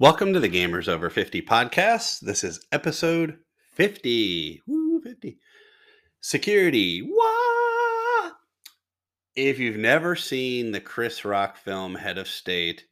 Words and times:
Welcome 0.00 0.32
to 0.32 0.40
the 0.40 0.48
Gamers 0.48 0.88
Over 0.88 1.08
50 1.08 1.42
podcast. 1.42 2.18
This 2.18 2.42
is 2.42 2.66
episode 2.72 3.38
50. 3.74 4.60
Woo, 4.66 5.00
50. 5.00 5.38
Security. 6.20 7.00
Wah! 7.08 8.32
If 9.36 9.60
you've 9.60 9.76
never 9.76 10.16
seen 10.16 10.72
the 10.72 10.80
Chris 10.80 11.24
Rock 11.24 11.56
film 11.56 11.94
Head 11.94 12.18
of 12.18 12.26
State, 12.26 12.86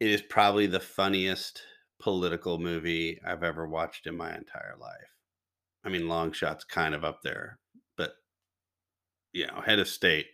it 0.00 0.08
is 0.08 0.22
probably 0.22 0.66
the 0.66 0.80
funniest 0.80 1.60
political 2.00 2.58
movie 2.58 3.20
I've 3.22 3.42
ever 3.42 3.68
watched 3.68 4.06
in 4.06 4.16
my 4.16 4.34
entire 4.34 4.76
life. 4.80 5.18
I 5.84 5.90
mean, 5.90 6.08
Long 6.08 6.32
Shot's 6.32 6.64
kind 6.64 6.94
of 6.94 7.04
up 7.04 7.20
there, 7.22 7.58
but 7.98 8.14
you 9.34 9.46
know, 9.46 9.60
Head 9.60 9.78
of 9.78 9.88
State 9.88 10.28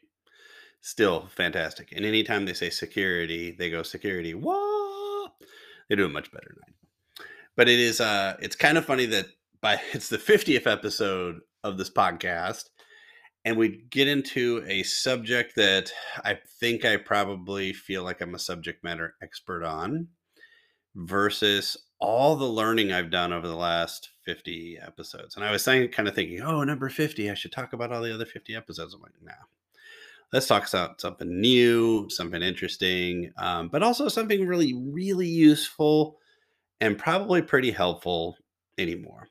still 0.80 1.26
fantastic. 1.34 1.90
And 1.90 2.04
anytime 2.04 2.46
they 2.46 2.54
say 2.54 2.70
security, 2.70 3.50
they 3.50 3.70
go 3.70 3.82
security. 3.82 4.34
What? 4.34 4.79
They 5.90 5.96
do 5.96 6.06
it 6.06 6.12
much 6.12 6.32
better 6.32 6.54
do. 6.54 7.24
But 7.56 7.68
it 7.68 7.78
is 7.78 8.00
uh 8.00 8.36
it's 8.40 8.56
kind 8.56 8.78
of 8.78 8.86
funny 8.86 9.04
that 9.06 9.26
by 9.60 9.78
it's 9.92 10.08
the 10.08 10.16
50th 10.16 10.66
episode 10.66 11.40
of 11.62 11.76
this 11.76 11.90
podcast 11.90 12.70
and 13.44 13.56
we 13.56 13.82
get 13.90 14.08
into 14.08 14.62
a 14.66 14.82
subject 14.82 15.56
that 15.56 15.90
I 16.24 16.38
think 16.60 16.84
I 16.84 16.96
probably 16.96 17.72
feel 17.72 18.04
like 18.04 18.20
I'm 18.20 18.34
a 18.34 18.38
subject 18.38 18.84
matter 18.84 19.14
expert 19.22 19.64
on 19.64 20.08
versus 20.94 21.76
all 21.98 22.36
the 22.36 22.46
learning 22.46 22.92
I've 22.92 23.10
done 23.10 23.32
over 23.32 23.48
the 23.48 23.56
last 23.56 24.10
50 24.24 24.78
episodes. 24.80 25.36
And 25.36 25.44
I 25.44 25.50
was 25.50 25.62
saying 25.62 25.90
kind 25.90 26.08
of 26.08 26.14
thinking, 26.14 26.40
"Oh, 26.40 26.64
number 26.64 26.88
50, 26.88 27.30
I 27.30 27.34
should 27.34 27.52
talk 27.52 27.72
about 27.72 27.92
all 27.92 28.02
the 28.02 28.14
other 28.14 28.26
50 28.26 28.54
episodes." 28.54 28.94
I'm 28.94 29.00
like, 29.00 29.12
"Nah 29.22 29.32
let's 30.32 30.46
talk 30.46 30.68
about 30.68 31.00
something 31.00 31.40
new, 31.40 32.08
something 32.10 32.42
interesting, 32.42 33.32
um, 33.38 33.68
but 33.68 33.82
also 33.82 34.08
something 34.08 34.46
really, 34.46 34.74
really 34.74 35.26
useful 35.28 36.18
and 36.80 36.98
probably 36.98 37.42
pretty 37.42 37.70
helpful 37.72 38.36
anymore. 38.78 39.28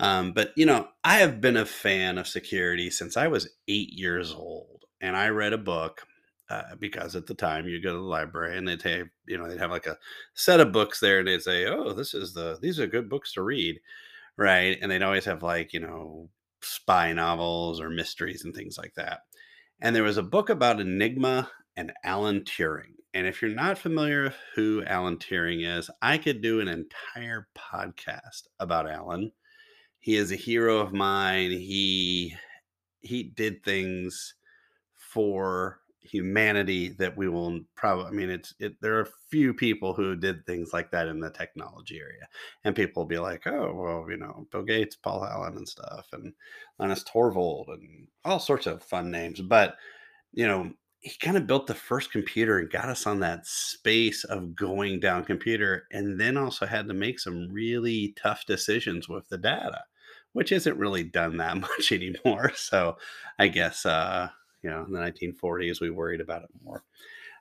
Um, 0.00 0.32
but 0.32 0.52
you 0.56 0.66
know, 0.66 0.88
I 1.04 1.16
have 1.18 1.40
been 1.40 1.56
a 1.56 1.66
fan 1.66 2.18
of 2.18 2.26
security 2.26 2.90
since 2.90 3.16
I 3.16 3.28
was 3.28 3.48
eight 3.68 3.92
years 3.92 4.32
old, 4.32 4.84
and 5.00 5.16
I 5.16 5.28
read 5.28 5.52
a 5.52 5.58
book 5.58 6.02
uh, 6.50 6.74
because 6.80 7.14
at 7.16 7.26
the 7.26 7.34
time 7.34 7.68
you 7.68 7.80
go 7.80 7.92
to 7.92 7.98
the 7.98 8.04
library 8.04 8.58
and 8.58 8.66
they'd 8.66 8.82
have, 8.82 9.06
you 9.26 9.38
know, 9.38 9.48
they'd 9.48 9.58
have 9.60 9.70
like 9.70 9.86
a 9.86 9.98
set 10.34 10.60
of 10.60 10.72
books 10.72 10.98
there, 11.00 11.20
and 11.20 11.28
they'd 11.28 11.42
say, 11.42 11.66
"Oh, 11.66 11.92
this 11.92 12.12
is 12.14 12.34
the 12.34 12.58
these 12.60 12.80
are 12.80 12.86
good 12.88 13.08
books 13.08 13.32
to 13.34 13.42
read," 13.42 13.80
right? 14.36 14.78
And 14.82 14.90
they'd 14.90 15.02
always 15.02 15.24
have 15.26 15.42
like 15.42 15.72
you 15.72 15.80
know 15.80 16.30
spy 16.62 17.12
novels 17.12 17.80
or 17.80 17.90
mysteries 17.90 18.44
and 18.44 18.54
things 18.54 18.78
like 18.78 18.94
that. 18.96 19.20
And 19.84 19.94
there 19.94 20.02
was 20.02 20.16
a 20.16 20.22
book 20.22 20.48
about 20.48 20.80
Enigma 20.80 21.50
and 21.76 21.92
Alan 22.04 22.40
Turing. 22.40 22.94
And 23.12 23.26
if 23.26 23.42
you're 23.42 23.50
not 23.50 23.76
familiar 23.76 24.22
with 24.22 24.36
who 24.54 24.82
Alan 24.86 25.18
Turing 25.18 25.78
is, 25.78 25.90
I 26.00 26.16
could 26.16 26.40
do 26.40 26.60
an 26.60 26.68
entire 26.68 27.48
podcast 27.54 28.44
about 28.58 28.90
Alan. 28.90 29.30
He 29.98 30.16
is 30.16 30.32
a 30.32 30.36
hero 30.36 30.78
of 30.78 30.94
mine. 30.94 31.50
He 31.50 32.34
he 33.02 33.24
did 33.24 33.62
things 33.62 34.36
for 34.94 35.80
humanity 36.04 36.90
that 36.90 37.16
we 37.16 37.28
will 37.28 37.60
probably 37.76 38.04
i 38.04 38.10
mean 38.10 38.28
it's 38.28 38.54
it 38.60 38.74
there 38.82 38.98
are 38.98 39.08
few 39.30 39.54
people 39.54 39.94
who 39.94 40.14
did 40.14 40.44
things 40.44 40.72
like 40.72 40.90
that 40.90 41.08
in 41.08 41.18
the 41.18 41.30
technology 41.30 41.98
area 41.98 42.26
and 42.64 42.76
people 42.76 43.02
will 43.02 43.08
be 43.08 43.18
like 43.18 43.46
oh 43.46 43.72
well 43.74 44.06
you 44.10 44.16
know 44.18 44.46
bill 44.52 44.62
gates 44.62 44.96
paul 44.96 45.24
allen 45.24 45.56
and 45.56 45.68
stuff 45.68 46.06
and 46.12 46.34
linus 46.78 47.02
torvald 47.04 47.68
and 47.68 48.06
all 48.24 48.38
sorts 48.38 48.66
of 48.66 48.82
fun 48.82 49.10
names 49.10 49.40
but 49.40 49.76
you 50.32 50.46
know 50.46 50.70
he 51.00 51.12
kind 51.20 51.36
of 51.36 51.46
built 51.46 51.66
the 51.66 51.74
first 51.74 52.10
computer 52.12 52.58
and 52.58 52.70
got 52.70 52.88
us 52.88 53.06
on 53.06 53.20
that 53.20 53.46
space 53.46 54.24
of 54.24 54.54
going 54.54 55.00
down 55.00 55.24
computer 55.24 55.86
and 55.90 56.20
then 56.20 56.36
also 56.36 56.66
had 56.66 56.86
to 56.88 56.94
make 56.94 57.18
some 57.18 57.48
really 57.50 58.14
tough 58.16 58.44
decisions 58.46 59.08
with 59.08 59.26
the 59.30 59.38
data 59.38 59.80
which 60.32 60.52
isn't 60.52 60.78
really 60.78 61.02
done 61.02 61.38
that 61.38 61.56
much 61.60 61.92
anymore 61.92 62.52
so 62.54 62.96
i 63.38 63.48
guess 63.48 63.86
uh 63.86 64.28
you 64.64 64.70
know, 64.70 64.82
in 64.82 64.92
the 64.92 64.98
1940s, 64.98 65.80
we 65.80 65.90
worried 65.90 66.22
about 66.22 66.42
it 66.42 66.48
more. 66.64 66.82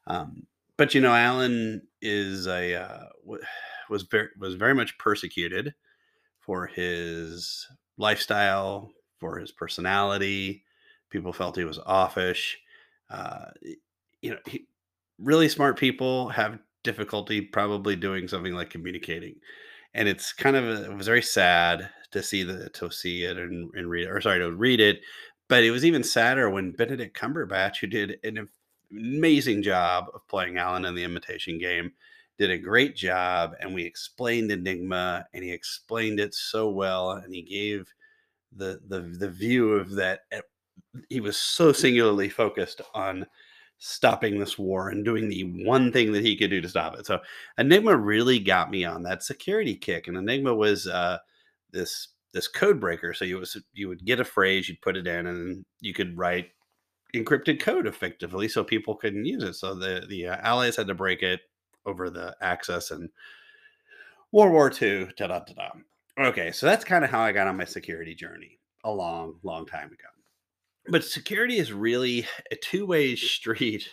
Um, 0.08 0.46
but 0.76 0.94
you 0.94 1.00
know, 1.00 1.14
Alan 1.14 1.82
is 2.02 2.48
a 2.48 2.76
uh, 2.76 3.06
was 3.90 4.04
very 4.04 4.28
was 4.38 4.56
very 4.56 4.76
much 4.76 4.98
persecuted 4.98 5.74
for 6.40 6.68
his 6.68 7.66
lifestyle, 7.98 8.92
for 9.20 9.40
his 9.40 9.52
personality. 9.52 10.64
People 11.10 11.32
felt 11.32 11.56
he 11.56 11.64
was 11.64 11.80
offish. 11.86 12.60
Uh, 13.10 13.46
you 14.22 14.32
know, 14.32 14.40
he, 14.48 14.66
really 15.18 15.48
smart 15.48 15.80
people 15.80 16.28
have 16.30 16.60
difficulty 16.84 17.40
probably 17.40 17.96
doing 17.96 18.28
something 18.28 18.54
like 18.54 18.70
communicating, 18.70 19.36
and 19.94 20.10
it's 20.10 20.34
kind 20.34 20.58
of 20.58 20.66
a, 20.66 20.92
it 20.92 20.98
was 20.98 21.08
very 21.08 21.22
sad 21.22 21.90
to 22.12 22.22
see 22.22 22.44
the 22.44 22.70
to 22.72 22.92
see 22.92 23.24
it 23.24 23.38
and, 23.38 23.72
and 23.76 23.90
read 23.90 24.08
it, 24.08 24.12
or 24.12 24.20
sorry 24.20 24.40
to 24.40 24.52
read 24.52 24.82
it 24.82 25.00
but 25.48 25.64
it 25.64 25.72
was 25.72 25.86
even 25.86 26.04
sadder 26.04 26.50
when 26.50 26.72
Benedict 26.72 27.18
Cumberbatch, 27.18 27.78
who 27.78 27.88
did 27.88 28.20
an 28.24 28.48
amazing 28.92 29.62
job 29.62 30.06
of 30.14 30.28
playing 30.28 30.58
Alan 30.58 30.86
in 30.86 30.96
the 30.96 31.04
Imitation 31.04 31.58
Game, 31.58 31.92
did 32.38 32.50
a 32.50 32.58
great 32.58 32.96
job. 32.96 33.56
And 33.60 33.74
we 33.74 33.84
explained 33.84 34.52
Enigma, 34.52 35.26
and 35.34 35.44
he 35.44 35.52
explained 35.52 36.20
it 36.20 36.34
so 36.34 36.70
well, 36.70 37.12
and 37.12 37.34
he 37.34 37.42
gave 37.42 37.94
the 38.56 38.80
the 38.88 39.02
the 39.02 39.30
view 39.30 39.74
of 39.74 39.92
that. 39.92 40.22
Eh, 40.32 40.42
he 41.10 41.20
was 41.20 41.38
so 41.38 41.72
singularly 41.72 42.30
focused 42.30 42.82
on 42.94 43.26
stopping 43.80 44.40
this 44.40 44.58
war 44.58 44.90
and 44.90 45.04
doing 45.04 45.28
the 45.28 45.44
one 45.66 45.92
thing 45.92 46.12
that 46.14 46.24
he 46.24 46.38
could 46.38 46.50
do 46.50 46.62
to 46.62 46.70
stop 46.70 46.96
it. 46.98 47.06
So 47.06 47.20
Enigma 47.58 47.96
really 47.98 48.40
got 48.40 48.72
me 48.72 48.86
on 48.86 49.04
that 49.04 49.24
security 49.24 49.76
kick, 49.76 50.08
and 50.08 50.18
Enigma 50.18 50.54
was 50.54 50.88
uh, 50.88 51.18
this 51.72 52.10
this 52.34 52.48
code 52.48 52.80
breaker. 52.80 53.14
So 53.14 53.26
you 53.26 53.38
was 53.38 53.58
you 53.74 53.88
would 53.88 54.06
get 54.06 54.20
a 54.20 54.26
phrase, 54.26 54.68
you'd 54.68 54.82
put 54.82 54.98
it 54.98 55.08
in, 55.08 55.28
and 55.28 55.66
you 55.80 55.94
could 55.94 56.18
write 56.18 56.50
encrypted 57.16 57.60
code 57.60 57.88
effectively, 57.88 58.48
so 58.48 58.64
people 58.64 58.96
couldn't 58.96 59.26
use 59.26 59.44
it. 59.44 59.54
So 59.54 59.76
the 59.76 60.06
the 60.08 60.28
uh, 60.28 60.38
Allies 60.42 60.76
had 60.76 60.88
to 60.88 60.96
break 60.96 61.22
it 61.22 61.42
over 61.86 62.10
the 62.10 62.36
Axis 62.42 62.92
and 62.92 63.10
World 64.32 64.52
War 64.52 64.72
II. 64.72 65.10
Da 65.16 65.28
da 65.28 65.40
da 65.40 65.54
da. 65.54 65.70
Okay, 66.28 66.52
so 66.52 66.66
that's 66.66 66.86
kind 66.86 67.04
of 67.04 67.10
how 67.10 67.22
I 67.22 67.32
got 67.32 67.48
on 67.48 67.58
my 67.58 67.66
security 67.66 68.14
journey 68.14 68.60
a 68.84 68.92
long, 68.92 69.36
long 69.44 69.66
time 69.66 69.88
ago. 69.88 70.10
But 70.88 71.04
security 71.04 71.58
is 71.58 71.72
really 71.72 72.28
a 72.52 72.56
two 72.56 72.86
way 72.86 73.16
street 73.16 73.90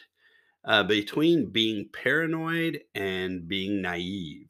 uh, 0.65 0.83
between 0.85 1.51
being 1.51 1.89
paranoid 1.93 2.81
and 2.95 3.49
being 3.49 3.81
naive. 3.81 4.49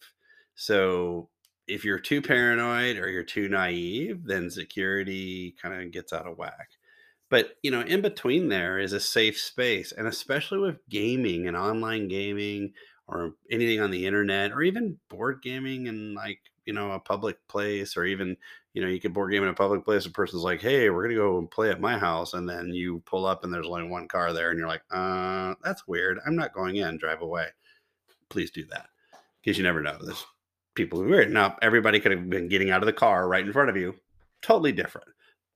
So 0.54 1.28
if 1.70 1.84
you're 1.84 2.00
too 2.00 2.20
paranoid 2.20 2.96
or 2.96 3.08
you're 3.08 3.22
too 3.22 3.48
naive, 3.48 4.24
then 4.24 4.50
security 4.50 5.54
kind 5.62 5.74
of 5.74 5.90
gets 5.92 6.12
out 6.12 6.26
of 6.26 6.36
whack. 6.36 6.70
But 7.28 7.56
you 7.62 7.70
know, 7.70 7.82
in 7.82 8.02
between 8.02 8.48
there 8.48 8.78
is 8.78 8.92
a 8.92 9.00
safe 9.00 9.38
space, 9.38 9.92
and 9.92 10.08
especially 10.08 10.58
with 10.58 10.86
gaming 10.88 11.46
and 11.46 11.56
online 11.56 12.08
gaming 12.08 12.72
or 13.06 13.34
anything 13.50 13.80
on 13.80 13.90
the 13.90 14.06
internet 14.06 14.52
or 14.52 14.62
even 14.62 14.98
board 15.08 15.40
gaming 15.42 15.88
and 15.88 16.14
like 16.14 16.40
you 16.64 16.72
know 16.72 16.92
a 16.92 17.00
public 17.00 17.36
place 17.48 17.96
or 17.96 18.04
even 18.04 18.36
you 18.72 18.82
know 18.82 18.88
you 18.88 19.00
could 19.00 19.12
board 19.12 19.32
game 19.32 19.42
in 19.42 19.48
a 19.48 19.54
public 19.54 19.84
place 19.84 20.06
a 20.06 20.10
person's 20.10 20.44
like 20.44 20.60
hey 20.60 20.90
we're 20.90 21.02
gonna 21.02 21.14
go 21.14 21.38
and 21.38 21.50
play 21.50 21.70
at 21.70 21.80
my 21.80 21.98
house 21.98 22.34
and 22.34 22.48
then 22.48 22.68
you 22.72 23.02
pull 23.06 23.26
up 23.26 23.42
and 23.42 23.52
there's 23.52 23.66
only 23.66 23.88
one 23.88 24.06
car 24.06 24.32
there 24.32 24.50
and 24.50 24.58
you're 24.58 24.68
like 24.68 24.82
uh 24.92 25.54
that's 25.64 25.88
weird. 25.88 26.18
I'm 26.26 26.36
not 26.36 26.54
going 26.54 26.76
in. 26.76 26.98
Drive 26.98 27.22
away. 27.22 27.46
Please 28.28 28.50
do 28.50 28.64
that 28.66 28.86
because 29.42 29.58
you 29.58 29.64
never 29.64 29.82
know. 29.82 29.98
There's 30.00 30.24
people 30.80 31.02
who 31.02 31.10
were. 31.10 31.26
Now 31.26 31.56
everybody 31.60 32.00
could 32.00 32.12
have 32.12 32.30
been 32.30 32.48
getting 32.48 32.70
out 32.70 32.82
of 32.82 32.86
the 32.86 32.92
car 32.92 33.28
right 33.28 33.44
in 33.44 33.52
front 33.52 33.68
of 33.68 33.76
you. 33.76 33.94
Totally 34.42 34.72
different. 34.72 35.08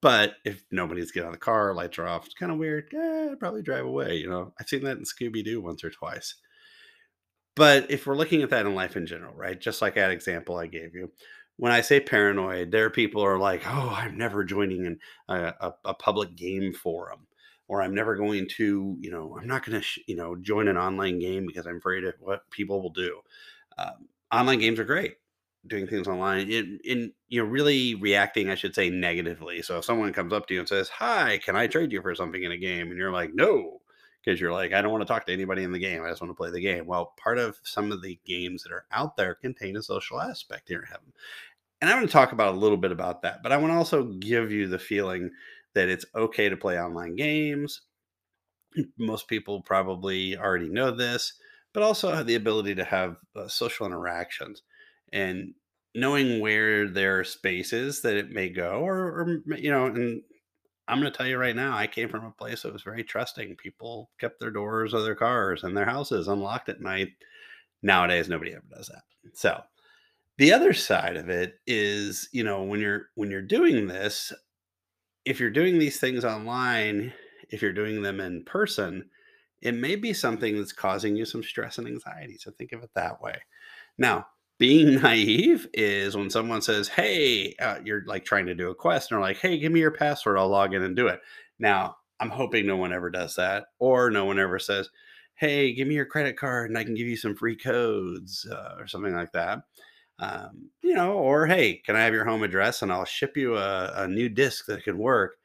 But 0.02 0.34
if 0.44 0.62
nobody's 0.70 1.12
getting 1.12 1.28
out 1.28 1.34
of 1.34 1.40
the 1.40 1.44
car 1.44 1.74
lights 1.74 1.98
are 1.98 2.06
off 2.06 2.26
it's 2.26 2.34
kind 2.34 2.52
of 2.52 2.58
weird 2.58 2.92
I'd 2.94 3.40
probably 3.40 3.62
drive 3.62 3.86
away 3.86 4.16
you 4.16 4.28
know? 4.28 4.52
I've 4.60 4.68
seen 4.68 4.84
that 4.84 4.98
in 4.98 5.04
scooby-doo 5.04 5.62
once 5.62 5.82
or 5.82 5.90
twice. 5.90 6.34
But 7.56 7.90
if 7.90 8.06
we're 8.06 8.16
looking 8.16 8.42
at 8.42 8.50
that 8.50 8.66
in 8.66 8.74
life 8.74 8.96
in 8.96 9.06
general 9.06 9.34
right 9.34 9.58
just 9.58 9.80
like 9.80 9.94
that 9.94 10.10
example 10.10 10.58
i 10.58 10.66
gave 10.66 10.94
you 10.94 11.10
when 11.56 11.72
i 11.72 11.80
say 11.80 12.00
paranoid 12.00 12.70
there 12.70 12.84
are 12.84 12.90
people 12.90 13.22
who 13.22 13.28
are 13.28 13.38
like 13.38 13.62
oh 13.66 13.94
i'm 13.96 14.18
never 14.18 14.44
joining 14.44 14.84
in 14.84 14.98
a, 15.28 15.54
a, 15.60 15.74
a 15.86 15.94
public 15.94 16.36
game 16.36 16.74
forum 16.74 17.26
or 17.68 17.80
i'm 17.80 17.94
never 17.94 18.16
going 18.16 18.46
to 18.56 18.96
you 19.00 19.10
know 19.10 19.38
i'm 19.40 19.46
not 19.46 19.64
going 19.64 19.78
to 19.78 19.82
sh- 19.82 20.00
you 20.06 20.16
know 20.16 20.36
join 20.36 20.68
an 20.68 20.76
online 20.76 21.18
game 21.18 21.46
because 21.46 21.66
i'm 21.66 21.78
afraid 21.78 22.04
of 22.04 22.12
what 22.20 22.50
people 22.50 22.82
will 22.82 22.90
do. 22.90 23.20
Um, 23.78 24.08
online 24.32 24.58
games 24.58 24.78
are 24.78 24.84
great 24.84 25.16
doing 25.66 25.86
things 25.86 26.06
online 26.06 26.50
in, 26.50 26.78
in 26.84 27.12
you 27.28 27.42
know 27.42 27.48
really 27.48 27.94
reacting 27.94 28.50
i 28.50 28.54
should 28.54 28.74
say 28.74 28.90
negatively. 28.90 29.62
So 29.62 29.78
if 29.78 29.84
someone 29.84 30.12
comes 30.12 30.32
up 30.32 30.46
to 30.48 30.54
you 30.54 30.60
and 30.60 30.68
says 30.68 30.88
hi 30.88 31.38
can 31.38 31.56
i 31.56 31.66
trade 31.66 31.92
you 31.92 32.02
for 32.02 32.14
something 32.14 32.42
in 32.42 32.52
a 32.52 32.58
game? 32.58 32.90
and 32.90 32.98
you're 32.98 33.12
like 33.12 33.30
no 33.34 33.80
because 34.22 34.40
you're 34.40 34.52
like 34.52 34.72
i 34.72 34.82
don't 34.82 34.92
want 34.92 35.02
to 35.02 35.06
talk 35.06 35.26
to 35.26 35.32
anybody 35.32 35.62
in 35.62 35.72
the 35.72 35.78
game 35.78 36.02
i 36.02 36.08
just 36.08 36.20
want 36.20 36.30
to 36.30 36.36
play 36.36 36.50
the 36.50 36.60
game. 36.60 36.86
Well 36.86 37.14
part 37.16 37.38
of 37.38 37.58
some 37.62 37.92
of 37.92 38.02
the 38.02 38.18
games 38.26 38.62
that 38.62 38.72
are 38.72 38.84
out 38.92 39.16
there 39.16 39.34
contain 39.34 39.76
a 39.76 39.82
social 39.82 40.20
aspect 40.20 40.68
here 40.68 40.84
heaven. 40.86 41.12
And 41.80 41.90
i'm 41.90 41.96
going 41.96 42.06
to 42.06 42.12
talk 42.12 42.32
about 42.32 42.54
a 42.54 42.58
little 42.58 42.78
bit 42.78 42.92
about 42.92 43.22
that 43.22 43.42
but 43.42 43.52
i 43.52 43.56
want 43.56 43.72
to 43.72 43.76
also 43.76 44.04
give 44.04 44.52
you 44.52 44.68
the 44.68 44.78
feeling 44.78 45.30
that 45.74 45.88
it's 45.88 46.04
okay 46.14 46.48
to 46.48 46.56
play 46.56 46.78
online 46.78 47.16
games. 47.16 47.82
Most 48.98 49.28
people 49.28 49.60
probably 49.60 50.36
already 50.36 50.68
know 50.68 50.90
this 50.90 51.34
but 51.74 51.82
also 51.82 52.22
the 52.22 52.36
ability 52.36 52.74
to 52.76 52.84
have 52.84 53.16
uh, 53.36 53.46
social 53.48 53.84
interactions 53.84 54.62
and 55.12 55.52
knowing 55.94 56.40
where 56.40 56.88
their 56.88 57.22
space 57.24 57.72
is 57.72 58.00
that 58.02 58.16
it 58.16 58.30
may 58.30 58.48
go, 58.48 58.80
or, 58.80 58.96
or 58.96 59.42
you 59.58 59.70
know, 59.70 59.86
and 59.86 60.22
I'm 60.88 61.00
going 61.00 61.10
to 61.10 61.16
tell 61.16 61.26
you 61.26 61.38
right 61.38 61.54
now, 61.54 61.76
I 61.76 61.86
came 61.86 62.08
from 62.08 62.24
a 62.24 62.30
place 62.30 62.62
that 62.62 62.72
was 62.72 62.82
very 62.82 63.04
trusting. 63.04 63.56
People 63.56 64.10
kept 64.20 64.40
their 64.40 64.50
doors 64.50 64.92
of 64.92 65.04
their 65.04 65.14
cars 65.14 65.62
and 65.62 65.76
their 65.76 65.86
houses 65.86 66.28
unlocked 66.28 66.68
at 66.68 66.80
night. 66.80 67.08
Nowadays, 67.82 68.28
nobody 68.28 68.52
ever 68.52 68.64
does 68.74 68.88
that. 68.88 69.02
So, 69.34 69.60
the 70.38 70.52
other 70.52 70.72
side 70.72 71.16
of 71.16 71.28
it 71.28 71.54
is, 71.66 72.28
you 72.32 72.42
know, 72.44 72.62
when 72.62 72.80
you're 72.80 73.06
when 73.14 73.30
you're 73.30 73.42
doing 73.42 73.86
this, 73.86 74.32
if 75.24 75.38
you're 75.38 75.50
doing 75.50 75.78
these 75.78 76.00
things 76.00 76.24
online, 76.24 77.12
if 77.50 77.62
you're 77.62 77.72
doing 77.72 78.02
them 78.02 78.20
in 78.20 78.44
person, 78.44 79.08
it 79.64 79.74
may 79.74 79.96
be 79.96 80.12
something 80.12 80.56
that's 80.56 80.72
causing 80.72 81.16
you 81.16 81.24
some 81.24 81.42
stress 81.42 81.78
and 81.78 81.88
anxiety. 81.88 82.36
So 82.38 82.50
think 82.50 82.72
of 82.72 82.82
it 82.82 82.90
that 82.94 83.20
way. 83.20 83.36
Now, 83.98 84.26
being 84.58 84.94
naive 85.02 85.66
is 85.72 86.16
when 86.16 86.30
someone 86.30 86.62
says, 86.62 86.88
Hey, 86.88 87.54
uh, 87.58 87.78
you're 87.84 88.04
like 88.06 88.24
trying 88.24 88.46
to 88.46 88.54
do 88.54 88.70
a 88.70 88.74
quest 88.74 89.10
and 89.10 89.16
they're 89.16 89.26
like, 89.26 89.38
Hey, 89.38 89.58
give 89.58 89.72
me 89.72 89.80
your 89.80 89.90
password. 89.90 90.38
I'll 90.38 90.48
log 90.48 90.74
in 90.74 90.82
and 90.82 90.94
do 90.94 91.08
it. 91.08 91.20
Now, 91.58 91.96
I'm 92.20 92.30
hoping 92.30 92.66
no 92.66 92.76
one 92.76 92.92
ever 92.92 93.10
does 93.10 93.34
that, 93.36 93.64
or 93.80 94.10
no 94.10 94.24
one 94.26 94.38
ever 94.38 94.58
says, 94.58 94.88
Hey, 95.36 95.72
give 95.72 95.88
me 95.88 95.94
your 95.96 96.06
credit 96.06 96.36
card 96.36 96.70
and 96.70 96.78
I 96.78 96.84
can 96.84 96.94
give 96.94 97.08
you 97.08 97.16
some 97.16 97.34
free 97.34 97.56
codes 97.56 98.46
uh, 98.50 98.76
or 98.78 98.86
something 98.86 99.14
like 99.14 99.32
that. 99.32 99.60
Um, 100.20 100.70
you 100.82 100.94
know, 100.94 101.14
or 101.14 101.46
hey, 101.46 101.82
can 101.84 101.96
I 101.96 102.04
have 102.04 102.14
your 102.14 102.24
home 102.24 102.44
address 102.44 102.82
and 102.82 102.92
I'll 102.92 103.04
ship 103.04 103.36
you 103.36 103.56
a, 103.56 103.92
a 103.96 104.08
new 104.08 104.28
disc 104.28 104.66
that 104.66 104.84
can 104.84 104.98
work? 104.98 105.36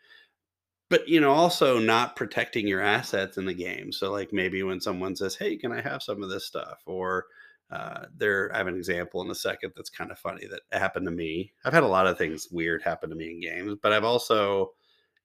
But 0.89 1.07
you 1.07 1.19
know, 1.21 1.31
also 1.31 1.79
not 1.79 2.15
protecting 2.15 2.67
your 2.67 2.81
assets 2.81 3.37
in 3.37 3.45
the 3.45 3.53
game. 3.53 3.91
So, 3.91 4.11
like 4.11 4.33
maybe 4.33 4.63
when 4.63 4.81
someone 4.81 5.15
says, 5.15 5.35
"Hey, 5.35 5.55
can 5.57 5.71
I 5.71 5.81
have 5.81 6.01
some 6.03 6.23
of 6.23 6.29
this 6.29 6.45
stuff?" 6.45 6.81
or 6.85 7.27
uh, 7.71 8.05
there, 8.17 8.51
I 8.53 8.57
have 8.57 8.67
an 8.67 8.75
example 8.75 9.21
in 9.21 9.29
a 9.29 9.35
second 9.35 9.73
that's 9.75 9.89
kind 9.91 10.11
of 10.11 10.17
funny 10.19 10.47
that 10.47 10.61
happened 10.77 11.05
to 11.05 11.11
me. 11.11 11.53
I've 11.63 11.73
had 11.73 11.83
a 11.83 11.87
lot 11.87 12.07
of 12.07 12.17
things 12.17 12.49
weird 12.51 12.81
happen 12.81 13.09
to 13.11 13.15
me 13.15 13.31
in 13.31 13.39
games, 13.41 13.75
but 13.81 13.93
I've 13.93 14.03
also, 14.03 14.71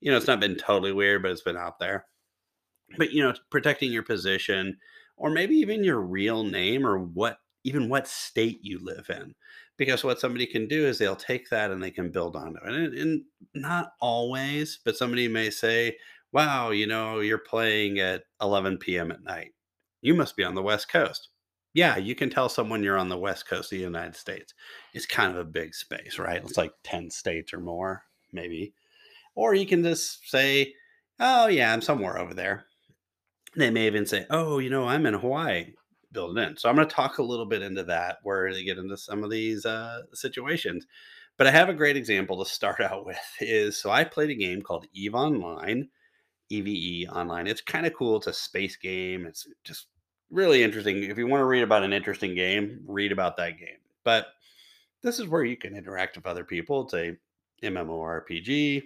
you 0.00 0.10
know, 0.10 0.18
it's 0.18 0.26
not 0.26 0.40
been 0.40 0.56
totally 0.56 0.92
weird, 0.92 1.22
but 1.22 1.30
it's 1.30 1.40
been 1.42 1.56
out 1.56 1.78
there. 1.78 2.06
But 2.98 3.12
you 3.12 3.22
know, 3.22 3.34
protecting 3.50 3.92
your 3.92 4.02
position, 4.02 4.78
or 5.16 5.30
maybe 5.30 5.54
even 5.56 5.84
your 5.84 6.00
real 6.00 6.44
name, 6.44 6.86
or 6.86 6.98
what, 6.98 7.38
even 7.64 7.88
what 7.88 8.06
state 8.08 8.60
you 8.62 8.78
live 8.80 9.08
in, 9.10 9.34
because 9.76 10.04
what 10.04 10.20
somebody 10.20 10.46
can 10.46 10.68
do 10.68 10.86
is 10.86 10.98
they'll 10.98 11.16
take 11.16 11.50
that 11.50 11.70
and 11.70 11.82
they 11.82 11.90
can 11.90 12.10
build 12.10 12.36
on 12.36 12.56
it, 12.56 12.62
and, 12.64 12.98
and 12.98 13.22
not 13.54 13.92
always, 14.00 14.78
but 14.84 14.96
somebody 14.96 15.28
may 15.28 15.50
say, 15.50 15.96
"Wow, 16.32 16.70
you 16.70 16.86
know, 16.86 17.20
you're 17.20 17.38
playing 17.38 17.98
at 17.98 18.24
11 18.40 18.78
p.m. 18.78 19.10
at 19.10 19.22
night. 19.22 19.52
You 20.02 20.14
must 20.14 20.36
be 20.36 20.44
on 20.44 20.54
the 20.54 20.62
West 20.62 20.88
Coast." 20.90 21.28
yeah, 21.74 21.96
you 21.96 22.14
can 22.14 22.30
tell 22.30 22.48
someone 22.48 22.84
you're 22.84 22.98
on 22.98 23.08
the 23.08 23.18
west 23.18 23.48
coast 23.48 23.72
of 23.72 23.78
the 23.78 23.84
United 23.84 24.14
States. 24.14 24.54
It's 24.94 25.06
kind 25.06 25.32
of 25.32 25.38
a 25.38 25.44
big 25.44 25.74
space, 25.74 26.18
right? 26.20 26.40
It's 26.42 26.56
like 26.56 26.72
10 26.84 27.10
states 27.10 27.52
or 27.52 27.58
more, 27.58 28.04
maybe. 28.32 28.72
Or 29.34 29.54
you 29.54 29.66
can 29.66 29.82
just 29.82 30.30
say, 30.30 30.72
oh, 31.18 31.48
yeah, 31.48 31.72
I'm 31.72 31.82
somewhere 31.82 32.16
over 32.16 32.32
there. 32.32 32.66
They 33.56 33.70
may 33.70 33.88
even 33.88 34.06
say, 34.06 34.24
oh, 34.30 34.58
you 34.60 34.70
know, 34.70 34.86
I'm 34.86 35.04
in 35.04 35.14
Hawaii, 35.14 35.72
build 36.14 36.38
it 36.38 36.40
in. 36.40 36.56
So 36.56 36.68
I'm 36.68 36.76
going 36.76 36.88
to 36.88 36.94
talk 36.94 37.18
a 37.18 37.22
little 37.22 37.44
bit 37.44 37.60
into 37.60 37.82
that 37.84 38.18
where 38.22 38.52
they 38.52 38.64
get 38.64 38.78
into 38.78 38.96
some 38.96 39.22
of 39.22 39.30
these 39.30 39.66
uh, 39.66 40.02
situations. 40.14 40.86
But 41.36 41.46
I 41.46 41.50
have 41.50 41.68
a 41.68 41.74
great 41.74 41.96
example 41.96 42.42
to 42.42 42.50
start 42.50 42.80
out 42.80 43.04
with 43.04 43.18
is 43.40 43.76
so 43.76 43.90
I 43.90 44.04
played 44.04 44.30
a 44.30 44.34
game 44.34 44.62
called 44.62 44.86
EVE 44.94 45.14
Online, 45.14 45.88
EVE 46.48 47.10
Online. 47.10 47.46
It's 47.46 47.60
kind 47.60 47.84
of 47.84 47.94
cool. 47.94 48.16
It's 48.16 48.28
a 48.28 48.32
space 48.32 48.76
game. 48.76 49.26
It's 49.26 49.46
just 49.64 49.88
really 50.30 50.62
interesting. 50.62 51.02
If 51.02 51.18
you 51.18 51.26
want 51.26 51.40
to 51.42 51.46
read 51.46 51.62
about 51.62 51.84
an 51.84 51.92
interesting 51.92 52.34
game, 52.34 52.80
read 52.86 53.12
about 53.12 53.36
that 53.36 53.58
game. 53.58 53.78
But 54.04 54.28
this 55.02 55.18
is 55.18 55.28
where 55.28 55.44
you 55.44 55.56
can 55.56 55.76
interact 55.76 56.16
with 56.16 56.26
other 56.26 56.44
people. 56.44 56.84
It's 56.84 56.94
a 56.94 57.16
MMORPG, 57.62 58.82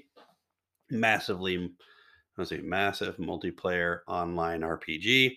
massively, 0.90 1.70
let's 2.36 2.50
say, 2.50 2.58
massive 2.58 3.16
multiplayer 3.16 4.00
online 4.06 4.60
RPG. 4.60 5.36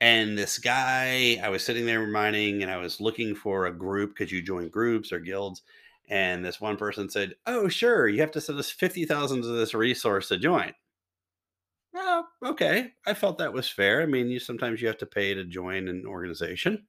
And 0.00 0.36
this 0.38 0.58
guy, 0.58 1.38
I 1.42 1.50
was 1.50 1.64
sitting 1.64 1.86
there 1.86 2.06
mining 2.06 2.62
and 2.62 2.70
I 2.70 2.78
was 2.78 3.00
looking 3.00 3.34
for 3.34 3.66
a 3.66 3.72
group 3.72 4.10
because 4.16 4.32
you 4.32 4.42
join 4.42 4.68
groups 4.68 5.12
or 5.12 5.20
guilds. 5.20 5.62
And 6.08 6.44
this 6.44 6.60
one 6.60 6.76
person 6.76 7.08
said, 7.10 7.34
Oh, 7.46 7.68
sure, 7.68 8.08
you 8.08 8.20
have 8.20 8.32
to 8.32 8.40
send 8.40 8.58
us 8.58 8.70
50,000 8.70 9.40
of 9.40 9.46
this 9.46 9.74
resource 9.74 10.28
to 10.28 10.38
join. 10.38 10.72
Oh, 11.94 12.24
okay. 12.44 12.92
I 13.06 13.14
felt 13.14 13.38
that 13.38 13.52
was 13.52 13.68
fair. 13.68 14.02
I 14.02 14.06
mean, 14.06 14.28
you 14.28 14.38
sometimes 14.38 14.80
you 14.80 14.88
have 14.88 14.98
to 14.98 15.06
pay 15.06 15.34
to 15.34 15.44
join 15.44 15.88
an 15.88 16.04
organization 16.06 16.86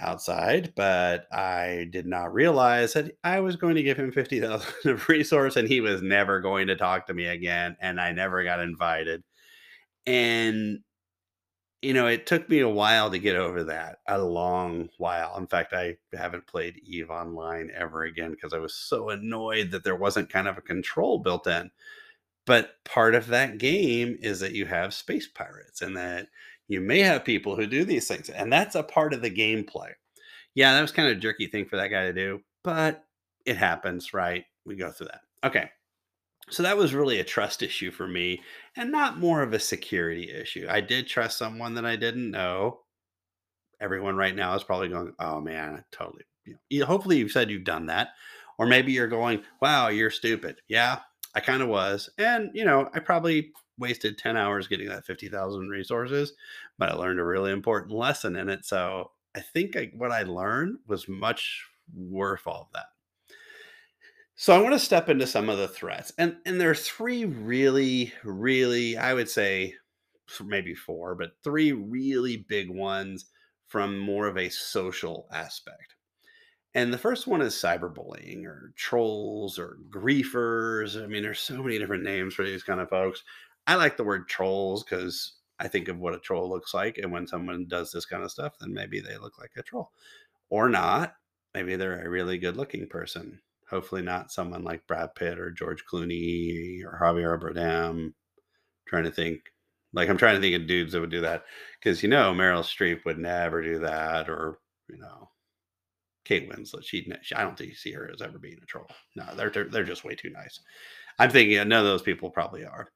outside, 0.00 0.72
but 0.76 1.26
I 1.32 1.88
did 1.90 2.06
not 2.06 2.34
realize 2.34 2.94
that 2.94 3.16
I 3.24 3.40
was 3.40 3.56
going 3.56 3.76
to 3.76 3.82
give 3.82 3.98
him 3.98 4.12
50,000 4.12 4.72
of 4.90 5.08
resource 5.08 5.56
and 5.56 5.68
he 5.68 5.80
was 5.80 6.02
never 6.02 6.40
going 6.40 6.68
to 6.68 6.76
talk 6.76 7.06
to 7.06 7.14
me 7.14 7.26
again 7.26 7.76
and 7.80 8.00
I 8.00 8.12
never 8.12 8.44
got 8.44 8.60
invited. 8.60 9.22
And 10.06 10.80
you 11.84 11.92
know, 11.92 12.06
it 12.06 12.26
took 12.26 12.48
me 12.48 12.60
a 12.60 12.68
while 12.68 13.10
to 13.10 13.18
get 13.18 13.36
over 13.36 13.62
that, 13.64 13.98
a 14.08 14.18
long 14.18 14.88
while. 14.96 15.36
In 15.36 15.46
fact, 15.46 15.74
I 15.74 15.98
haven't 16.14 16.46
played 16.46 16.80
Eve 16.82 17.10
online 17.10 17.70
ever 17.76 18.04
again 18.04 18.30
because 18.30 18.54
I 18.54 18.58
was 18.58 18.74
so 18.74 19.10
annoyed 19.10 19.70
that 19.70 19.84
there 19.84 19.94
wasn't 19.94 20.30
kind 20.30 20.48
of 20.48 20.56
a 20.56 20.62
control 20.62 21.18
built 21.18 21.46
in. 21.46 21.70
But 22.46 22.82
part 22.84 23.14
of 23.14 23.26
that 23.28 23.58
game 23.58 24.18
is 24.20 24.40
that 24.40 24.52
you 24.52 24.66
have 24.66 24.94
space 24.94 25.28
pirates 25.28 25.82
and 25.82 25.96
that 25.96 26.28
you 26.68 26.80
may 26.80 27.00
have 27.00 27.24
people 27.24 27.54
who 27.54 27.66
do 27.66 27.84
these 27.84 28.08
things. 28.08 28.30
And 28.30 28.52
that's 28.52 28.74
a 28.74 28.82
part 28.82 29.12
of 29.12 29.22
the 29.22 29.30
gameplay. 29.30 29.92
Yeah, 30.54 30.72
that 30.72 30.82
was 30.82 30.92
kind 30.92 31.10
of 31.10 31.18
a 31.18 31.20
jerky 31.20 31.46
thing 31.48 31.66
for 31.66 31.76
that 31.76 31.88
guy 31.88 32.04
to 32.04 32.12
do, 32.12 32.40
but 32.62 33.04
it 33.44 33.56
happens, 33.56 34.14
right? 34.14 34.44
We 34.64 34.76
go 34.76 34.90
through 34.90 35.08
that. 35.08 35.20
Okay. 35.44 35.70
So 36.50 36.62
that 36.62 36.76
was 36.76 36.94
really 36.94 37.20
a 37.20 37.24
trust 37.24 37.62
issue 37.62 37.90
for 37.90 38.06
me 38.06 38.42
and 38.76 38.92
not 38.92 39.18
more 39.18 39.42
of 39.42 39.52
a 39.52 39.58
security 39.58 40.30
issue. 40.30 40.66
I 40.68 40.80
did 40.80 41.06
trust 41.06 41.38
someone 41.38 41.74
that 41.74 41.86
I 41.86 41.96
didn't 41.96 42.30
know. 42.30 42.80
Everyone 43.80 44.16
right 44.16 44.34
now 44.34 44.54
is 44.54 44.64
probably 44.64 44.88
going, 44.88 45.14
oh 45.18 45.40
man, 45.40 45.84
totally. 45.90 46.24
You 46.68 46.80
know, 46.80 46.86
hopefully 46.86 47.18
you've 47.18 47.32
said 47.32 47.50
you've 47.50 47.64
done 47.64 47.86
that. 47.86 48.10
Or 48.58 48.66
maybe 48.66 48.92
you're 48.92 49.08
going, 49.08 49.42
wow, 49.60 49.88
you're 49.88 50.10
stupid. 50.10 50.60
Yeah, 50.68 51.00
I 51.34 51.40
kind 51.40 51.60
of 51.62 51.68
was. 51.68 52.08
And, 52.18 52.50
you 52.54 52.64
know, 52.64 52.88
I 52.94 53.00
probably 53.00 53.50
wasted 53.78 54.16
10 54.18 54.36
hours 54.36 54.68
getting 54.68 54.88
that 54.88 55.06
50,000 55.06 55.68
resources, 55.68 56.34
but 56.78 56.88
I 56.88 56.94
learned 56.94 57.18
a 57.18 57.24
really 57.24 57.50
important 57.50 57.92
lesson 57.92 58.36
in 58.36 58.48
it. 58.48 58.64
So 58.64 59.10
I 59.34 59.40
think 59.40 59.76
I, 59.76 59.90
what 59.96 60.12
I 60.12 60.22
learned 60.22 60.78
was 60.86 61.08
much 61.08 61.64
worth 61.92 62.46
all 62.46 62.62
of 62.62 62.68
that. 62.74 62.86
So 64.36 64.54
I 64.54 64.60
want 64.60 64.74
to 64.74 64.78
step 64.78 65.08
into 65.08 65.26
some 65.26 65.48
of 65.48 65.58
the 65.58 65.68
threats. 65.68 66.12
And 66.18 66.36
and 66.44 66.60
there 66.60 66.70
are 66.70 66.74
three 66.74 67.24
really 67.24 68.12
really 68.24 68.96
I 68.96 69.14
would 69.14 69.28
say 69.28 69.74
maybe 70.44 70.74
four, 70.74 71.14
but 71.14 71.32
three 71.44 71.72
really 71.72 72.38
big 72.38 72.70
ones 72.70 73.26
from 73.68 73.98
more 73.98 74.26
of 74.26 74.36
a 74.38 74.48
social 74.48 75.28
aspect. 75.32 75.94
And 76.74 76.92
the 76.92 76.98
first 76.98 77.26
one 77.26 77.42
is 77.42 77.54
cyberbullying 77.54 78.44
or 78.46 78.72
trolls 78.76 79.58
or 79.58 79.78
griefers. 79.90 81.02
I 81.02 81.06
mean, 81.06 81.22
there's 81.22 81.40
so 81.40 81.62
many 81.62 81.78
different 81.78 82.04
names 82.04 82.34
for 82.34 82.44
these 82.44 82.62
kind 82.64 82.80
of 82.80 82.90
folks. 82.90 83.22
I 83.66 83.76
like 83.76 83.96
the 83.96 84.04
word 84.04 84.28
trolls 84.28 84.84
because 84.84 85.34
I 85.60 85.68
think 85.68 85.88
of 85.88 85.98
what 85.98 86.14
a 86.14 86.20
troll 86.20 86.48
looks 86.50 86.74
like. 86.74 86.98
And 86.98 87.12
when 87.12 87.26
someone 87.26 87.66
does 87.68 87.92
this 87.92 88.06
kind 88.06 88.24
of 88.24 88.32
stuff, 88.32 88.54
then 88.60 88.74
maybe 88.74 89.00
they 89.00 89.18
look 89.18 89.38
like 89.38 89.52
a 89.56 89.62
troll 89.62 89.92
or 90.50 90.68
not. 90.68 91.16
Maybe 91.54 91.76
they're 91.76 92.04
a 92.06 92.10
really 92.10 92.38
good 92.38 92.56
looking 92.56 92.88
person. 92.88 93.40
Hopefully, 93.74 94.02
not 94.02 94.30
someone 94.30 94.62
like 94.62 94.86
Brad 94.86 95.16
Pitt 95.16 95.36
or 95.36 95.50
George 95.50 95.84
Clooney 95.84 96.84
or 96.84 96.96
Javier 97.02 97.40
Bardem. 97.42 98.12
trying 98.86 99.02
to 99.02 99.10
think. 99.10 99.40
Like, 99.92 100.08
I'm 100.08 100.16
trying 100.16 100.36
to 100.36 100.40
think 100.40 100.54
of 100.54 100.68
dudes 100.68 100.92
that 100.92 101.00
would 101.00 101.10
do 101.10 101.22
that 101.22 101.44
because, 101.80 102.04
you 102.04 102.08
know, 102.08 102.32
Meryl 102.32 102.62
Streep 102.62 103.04
would 103.04 103.18
never 103.18 103.62
do 103.62 103.80
that 103.80 104.28
or, 104.28 104.58
you 104.88 104.98
know, 104.98 105.28
Kate 106.24 106.48
Winslet. 106.48 106.84
She, 106.84 107.12
I 107.34 107.42
don't 107.42 107.58
think 107.58 107.70
you 107.70 107.76
see 107.76 107.92
her 107.92 108.08
as 108.12 108.22
ever 108.22 108.38
being 108.38 108.58
a 108.62 108.66
troll. 108.66 108.86
No, 109.16 109.24
they're 109.34 109.50
they're 109.64 109.82
just 109.82 110.04
way 110.04 110.14
too 110.14 110.30
nice. 110.30 110.60
I'm 111.18 111.30
thinking 111.30 111.56
none 111.56 111.72
of 111.80 111.84
those 111.84 112.02
people 112.02 112.30
probably 112.30 112.64
are. 112.64 112.90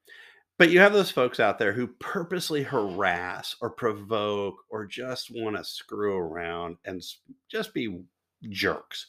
But 0.57 0.71
you 0.71 0.79
have 0.79 0.93
those 0.93 1.11
folks 1.11 1.41
out 1.41 1.59
there 1.59 1.73
who 1.73 1.87
purposely 1.99 2.63
harass 2.63 3.55
or 3.61 3.69
provoke 3.69 4.55
or 4.69 4.85
just 4.85 5.29
want 5.33 5.57
to 5.57 5.63
screw 5.63 6.17
around 6.17 6.77
and 6.85 7.01
just 7.49 7.73
be 7.73 8.01
jerks. 8.49 9.07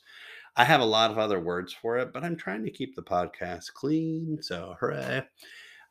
I 0.57 0.64
have 0.64 0.80
a 0.80 0.87
lot 0.87 1.11
of 1.11 1.19
other 1.19 1.40
words 1.40 1.73
for 1.73 1.99
it, 1.99 2.12
but 2.12 2.25
I'm 2.25 2.37
trying 2.37 2.64
to 2.64 2.71
keep 2.71 2.95
the 2.95 3.02
podcast 3.02 3.73
clean. 3.73 4.38
So 4.42 4.76
hooray. 4.80 5.25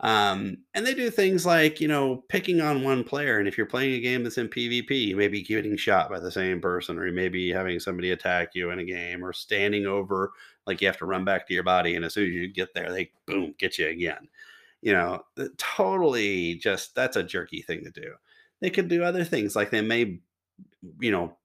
Um, 0.02 0.60
and 0.74 0.86
they 0.86 0.94
do 0.94 1.10
things 1.10 1.46
like, 1.46 1.82
you 1.82 1.88
know, 1.88 2.24
picking 2.30 2.62
on 2.62 2.84
one 2.84 3.04
player. 3.04 3.38
And 3.38 3.48
if 3.48 3.58
you're 3.58 3.68
playing 3.68 3.94
a 3.96 4.00
game 4.00 4.24
that's 4.24 4.38
in 4.38 4.48
PvP, 4.48 4.92
you 4.92 5.18
may 5.18 5.28
be 5.28 5.42
getting 5.42 5.76
shot 5.76 6.10
by 6.10 6.20
the 6.20 6.32
same 6.32 6.62
person, 6.62 6.98
or 6.98 7.06
you 7.06 7.14
may 7.14 7.28
be 7.28 7.50
having 7.50 7.80
somebody 7.80 8.12
attack 8.12 8.52
you 8.54 8.72
in 8.72 8.80
a 8.80 8.86
game, 8.86 9.24
or 9.24 9.34
standing 9.34 9.86
over, 9.86 10.32
like 10.66 10.80
you 10.80 10.88
have 10.88 10.98
to 11.00 11.06
run 11.06 11.26
back 11.26 11.48
to 11.48 11.54
your 11.54 11.64
body. 11.64 11.96
And 11.96 12.06
as 12.06 12.14
soon 12.14 12.28
as 12.28 12.34
you 12.34 12.48
get 12.48 12.74
there, 12.74 12.92
they 12.92 13.12
boom, 13.26 13.56
get 13.58 13.78
you 13.78 13.88
again. 13.88 14.30
You 14.82 14.94
know, 14.94 15.26
totally 15.58 16.56
just 16.56 16.96
that's 16.96 17.18
a 17.18 17.24
jerky 17.24 17.62
thing 17.62 17.84
to 17.84 17.92
do. 17.92 18.14
They 18.62 18.70
could 18.70 18.88
do 18.88 19.04
other 19.04 19.26
things, 19.26 19.54
like 19.54 19.70
they 19.70 19.82
may 19.82 20.22
you 21.00 21.12
know, 21.12 21.38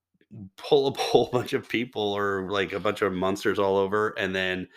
pull 0.57 0.89
a 0.89 0.99
whole 0.99 1.29
bunch 1.33 1.53
of 1.53 1.69
people 1.69 2.03
or 2.03 2.51
like 2.51 2.73
a 2.73 2.81
bunch 2.81 3.03
of 3.03 3.13
monsters 3.13 3.59
all 3.59 3.77
over 3.77 4.15
and 4.19 4.35
then 4.35 4.69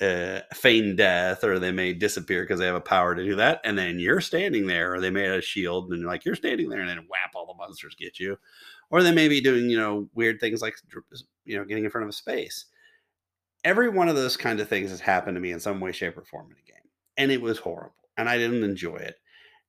uh, 0.00 0.40
feign 0.52 0.96
death 0.96 1.44
or 1.44 1.58
they 1.58 1.70
may 1.70 1.92
disappear 1.92 2.42
because 2.42 2.58
they 2.58 2.66
have 2.66 2.74
a 2.74 2.80
power 2.80 3.14
to 3.14 3.24
do 3.24 3.36
that. 3.36 3.60
And 3.64 3.78
then 3.78 3.98
you're 3.98 4.20
standing 4.20 4.66
there 4.66 4.94
or 4.94 5.00
they 5.00 5.10
made 5.10 5.30
a 5.30 5.40
shield 5.40 5.90
and 5.90 6.00
you're 6.00 6.10
like 6.10 6.24
you're 6.24 6.34
standing 6.34 6.68
there 6.68 6.80
and 6.80 6.88
then 6.88 7.06
whap, 7.08 7.32
all 7.34 7.46
the 7.46 7.54
monsters 7.54 7.94
get 7.94 8.18
you. 8.18 8.36
Or 8.90 9.02
they 9.02 9.12
may 9.12 9.28
be 9.28 9.40
doing, 9.40 9.70
you 9.70 9.78
know, 9.78 10.08
weird 10.14 10.38
things 10.38 10.60
like, 10.60 10.74
you 11.44 11.56
know, 11.56 11.64
getting 11.64 11.84
in 11.84 11.90
front 11.90 12.04
of 12.04 12.10
a 12.10 12.12
space. 12.12 12.66
Every 13.64 13.88
one 13.88 14.08
of 14.08 14.16
those 14.16 14.36
kind 14.36 14.60
of 14.60 14.68
things 14.68 14.90
has 14.90 15.00
happened 15.00 15.36
to 15.36 15.40
me 15.40 15.52
in 15.52 15.60
some 15.60 15.80
way, 15.80 15.92
shape, 15.92 16.18
or 16.18 16.24
form 16.24 16.48
in 16.50 16.56
a 16.56 16.70
game. 16.70 16.90
And 17.16 17.30
it 17.30 17.40
was 17.40 17.58
horrible. 17.58 17.94
And 18.18 18.28
I 18.28 18.36
didn't 18.36 18.64
enjoy 18.64 18.96
it. 18.96 19.14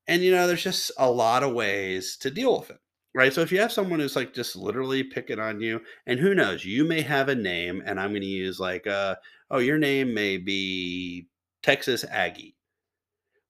And, 0.08 0.24
you 0.24 0.32
know, 0.32 0.48
there's 0.48 0.64
just 0.64 0.92
a 0.98 1.10
lot 1.10 1.44
of 1.44 1.54
ways 1.54 2.18
to 2.18 2.32
deal 2.32 2.60
with 2.60 2.72
it 2.72 2.80
right? 3.16 3.34
So 3.34 3.42
if 3.42 3.52
you 3.52 3.60
have 3.60 3.72
someone 3.72 4.00
who's 4.00 4.16
like 4.16 4.34
just 4.34 4.56
literally 4.56 5.04
picking 5.04 5.40
on 5.40 5.60
you, 5.60 5.82
and 6.06 6.20
who 6.20 6.34
knows, 6.34 6.66
you 6.66 6.84
may 6.86 7.02
have 7.02 7.30
a 7.30 7.36
name, 7.36 7.82
and 7.86 8.00
I'm 8.00 8.12
going 8.12 8.22
to 8.22 8.28
use 8.28 8.60
like, 8.60 8.88
uh, 8.88 9.16
oh, 9.52 9.60
your 9.60 9.78
name 9.78 10.14
may 10.14 10.38
be 10.38 11.28
Texas 11.62 12.04
Aggie. 12.10 12.56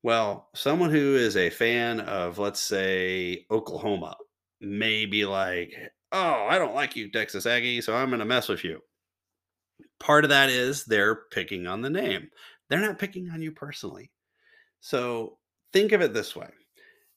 Well, 0.03 0.50
someone 0.53 0.91
who 0.91 1.15
is 1.15 1.38
a 1.38 1.50
fan 1.50 2.01
of, 2.01 2.38
let's 2.38 2.60
say, 2.60 3.46
Oklahoma 3.50 4.17
may 4.60 5.05
be 5.05 5.25
like, 5.25 5.74
oh, 6.12 6.46
I 6.50 6.58
don't 6.58 6.75
like 6.75 6.96
you, 6.96 7.10
Texas 7.10 7.46
Aggie, 7.46 7.82
so 7.82 7.96
I'm 7.96 8.10
going 8.10 8.20
to 8.20 8.25
mess 8.25 8.50
with 8.50 8.63
you. 8.63 8.82
Part 10.00 10.25
of 10.25 10.29
that 10.29 10.50
is 10.50 10.84
they're 10.84 11.22
picking 11.32 11.67
on 11.67 11.82
the 11.82 11.89
name, 11.89 12.27
they're 12.70 12.79
not 12.79 13.00
picking 13.00 13.29
on 13.29 13.41
you 13.41 13.51
personally. 13.53 14.12
So 14.82 15.38
think 15.72 15.93
of 15.93 16.01
it 16.01 16.13
this 16.13 16.36
way 16.36 16.50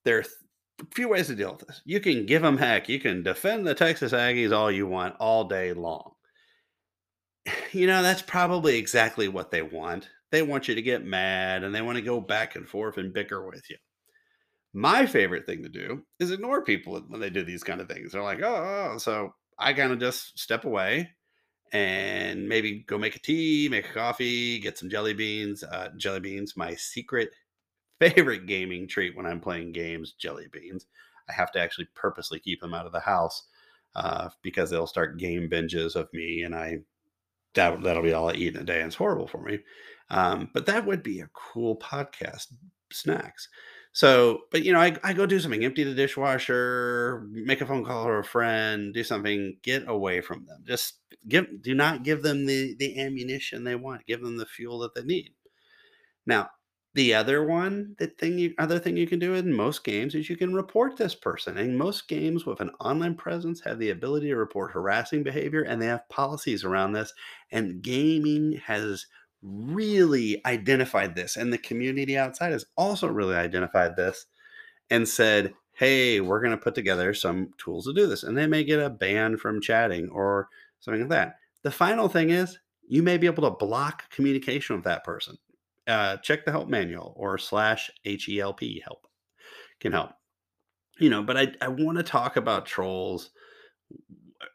there 0.07 0.25
few 0.95 1.09
ways 1.09 1.29
to 1.29 1.35
deal 1.35 1.53
with 1.53 1.67
this. 1.67 1.83
You 1.85 2.01
can 2.01 2.27
give 2.27 2.43
them 2.43 2.59
heck. 2.59 2.89
You 2.89 3.01
can 3.01 3.23
defend 3.23 3.67
the 3.67 3.75
Texas 3.75 4.13
Aggies 4.13 4.53
all 4.53 4.71
you 4.71 4.87
want 4.87 5.17
all 5.19 5.45
day 5.45 5.73
long. 5.73 6.13
You 7.73 7.87
know, 7.87 8.03
that's 8.03 8.23
probably 8.23 8.79
exactly 8.79 9.29
what 9.29 9.51
they 9.51 9.61
want. 9.61 10.09
They 10.31 10.41
want 10.41 10.67
you 10.67 10.75
to 10.75 10.83
get 10.83 11.05
mad 11.05 11.63
and 11.63 11.75
they 11.75 11.83
want 11.83 11.97
to 11.97 12.03
go 12.03 12.21
back 12.21 12.57
and 12.57 12.67
forth 12.67 12.97
and 12.97 13.13
bicker 13.13 13.47
with 13.47 13.69
you. 13.69 13.77
My 14.73 15.05
favorite 15.05 15.45
thing 15.47 15.63
to 15.63 15.69
do 15.69 16.03
is 16.19 16.31
ignore 16.31 16.65
people 16.65 16.99
when 17.09 17.21
they 17.21 17.29
do 17.29 17.45
these 17.45 17.63
kind 17.63 17.81
of 17.81 17.89
things. 17.89 18.13
They're 18.13 18.23
like, 18.23 18.41
oh, 18.43 18.93
oh. 18.95 18.99
so 18.99 19.35
I 19.59 19.75
kind 19.75 19.93
of 19.93 20.01
just 20.01 20.39
step 20.39 20.65
away 20.65 21.11
and 21.73 22.49
maybe 22.49 22.85
go 22.87 22.97
make 22.97 23.17
a 23.17 23.21
tea, 23.21 23.69
make 23.71 23.91
a 23.91 23.93
coffee, 23.93 24.59
get 24.59 24.79
some 24.79 24.89
jelly 24.89 25.15
beans. 25.15 25.63
Uh, 25.63 25.91
jelly 25.97 26.21
beans, 26.21 26.57
my 26.57 26.75
secret 26.75 27.31
favorite 28.01 28.47
gaming 28.47 28.87
treat 28.87 29.17
when 29.17 29.27
I'm 29.27 29.41
playing 29.41 29.73
games, 29.73 30.13
jelly 30.13 30.47
beans. 30.51 30.87
I 31.29 31.33
have 31.33 31.51
to 31.53 31.61
actually 31.61 31.89
purposely 31.95 32.39
keep 32.39 32.61
them 32.61 32.75
out 32.75 32.87
of 32.87 32.93
the 32.93 33.01
house 33.01 33.49
uh, 33.95 34.29
because 34.43 34.71
they'll 34.71 34.87
start 34.87 35.19
game 35.19 35.49
binges 35.49 35.97
of 35.97 36.13
me, 36.13 36.43
and 36.43 36.55
I 36.55 36.79
that 37.55 37.83
that'll 37.83 38.03
be 38.03 38.13
all 38.13 38.31
I 38.31 38.35
eat 38.35 38.55
in 38.55 38.63
a 38.63 38.65
day, 38.65 38.79
and 38.81 38.89
it's 38.89 38.97
horrible 38.97 39.27
for 39.27 39.43
me. 39.43 39.61
Um, 40.11 40.51
but 40.53 40.67
that 40.67 40.87
would 40.87 41.03
be 41.03 41.21
a 41.21 41.31
cool 41.33 41.77
podcast 41.77 42.49
snacks. 42.93 43.49
So, 43.93 44.43
but 44.51 44.63
you 44.63 44.75
know, 44.75 44.81
I, 44.81 44.95
I 45.03 45.15
go 45.15 45.25
do 45.25 45.41
something, 45.41 45.65
empty 45.65 45.83
the 45.83 45.95
dishwasher, 45.95 47.27
make 47.31 47.63
a 47.63 47.67
phone 47.67 47.83
call 47.83 48.05
to 48.05 48.13
a 48.13 48.23
friend, 48.23 48.93
do 48.93 49.03
something, 49.03 49.57
get 49.63 49.89
away 49.89 50.21
from 50.21 50.45
them. 50.45 50.63
Just 50.67 50.99
give, 51.27 51.63
do 51.63 51.75
not 51.75 52.03
give 52.03 52.23
them 52.23 52.45
the 52.45 52.77
the 52.79 53.01
ammunition 53.01 53.65
they 53.65 53.75
want. 53.75 54.07
Give 54.07 54.21
them 54.21 54.37
the 54.37 54.45
fuel 54.45 54.81
that 54.81 54.95
they 54.95 55.03
need. 55.03 55.33
Now, 56.27 56.51
the 56.97 57.13
other 57.13 57.45
one, 57.45 57.95
the 57.99 58.07
thing 58.07 58.39
you 58.39 58.55
other 58.59 58.79
thing 58.79 58.97
you 58.97 59.07
can 59.07 59.19
do 59.19 59.35
in 59.35 59.53
most 59.53 59.85
games 59.85 60.15
is 60.15 60.31
you 60.31 60.37
can 60.37 60.55
report 60.55 60.97
this 60.97 61.15
person. 61.15 61.59
And 61.59 61.77
most 61.77 62.09
games 62.09 62.47
with 62.47 62.61
an 62.61 62.71
online 62.81 63.17
presence 63.17 63.61
have 63.61 63.79
the 63.79 63.91
ability 63.91 64.29
to 64.29 64.37
report 64.37 64.73
harassing 64.73 65.23
behavior 65.23 65.61
and 65.61 65.81
they 65.81 65.87
have 65.87 66.09
policies 66.09 66.65
around 66.65 66.93
this. 66.93 67.13
And 67.53 67.83
gaming 67.83 68.63
has 68.65 69.07
really 69.43 70.41
identified 70.47 71.15
this. 71.15 71.37
And 71.37 71.53
the 71.53 71.59
community 71.59 72.17
outside 72.17 72.53
has 72.53 72.65
also 72.79 73.09
really 73.09 73.37
identified 73.37 73.95
this 73.95 74.25
and 74.89 75.07
said, 75.07 75.53
hey, 75.75 76.23
we're 76.23 76.41
going 76.41 76.57
to 76.57 76.57
put 76.57 76.75
together 76.75 77.13
some 77.13 77.51
tools 77.59 77.85
to 77.85 77.93
do 77.93 78.07
this. 78.07 78.23
And 78.23 78.39
they 78.39 78.47
may 78.47 78.65
get 78.65 78.81
a 78.81 78.89
ban 78.89 79.37
from 79.37 79.61
chatting 79.61 80.09
or 80.09 80.49
something 80.81 81.03
like 81.03 81.11
that. 81.11 81.35
The 81.63 81.71
final 81.71 82.09
thing 82.09 82.31
is 82.31 82.59
you 82.89 83.03
may 83.03 83.19
be 83.19 83.27
able 83.27 83.43
to 83.43 83.67
block 83.67 84.09
communication 84.09 84.77
with 84.77 84.85
that 84.87 85.05
person 85.05 85.37
uh, 85.87 86.17
check 86.19 86.45
the 86.45 86.51
help 86.51 86.69
manual 86.69 87.15
or 87.17 87.39
slash 87.39 87.91
HELP 88.05 88.83
help 88.85 89.07
can 89.81 89.93
help. 89.93 90.11
You 90.99 91.11
know, 91.11 91.23
but 91.23 91.37
I, 91.37 91.49
I 91.61 91.69
want 91.69 91.99
to 91.99 92.03
talk 92.03 92.37
about 92.37 92.67
trolls, 92.67 93.31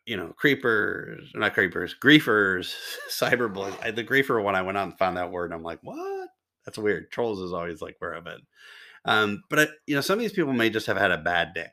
you 0.06 0.18
know, 0.18 0.34
creepers, 0.36 1.32
not 1.36 1.54
creepers, 1.54 1.96
griefers, 2.02 2.76
cyberbullies. 3.10 3.96
The 3.96 4.04
griefer 4.04 4.44
one, 4.44 4.56
I 4.56 4.64
went 4.64 4.78
out 4.78 4.88
and 4.88 4.98
found 4.98 5.18
that 5.18 5.32
word. 5.32 5.54
I'm 5.54 5.64
like, 5.64 5.80
what? 5.84 6.30
That's 6.66 6.78
weird. 6.78 7.12
Trolls 7.12 7.40
is 7.42 7.54
always 7.54 7.82
like 7.82 7.96
where 8.00 8.16
I've 8.16 8.24
been. 8.24 8.42
Um, 9.06 9.44
but 9.50 9.60
I, 9.60 9.68
you 9.88 9.96
know, 9.96 10.02
some 10.02 10.20
of 10.20 10.22
these 10.22 10.34
people 10.34 10.54
may 10.54 10.70
just 10.70 10.88
have 10.88 10.98
had 10.98 11.12
a 11.12 11.18
bad 11.18 11.54
day, 11.54 11.68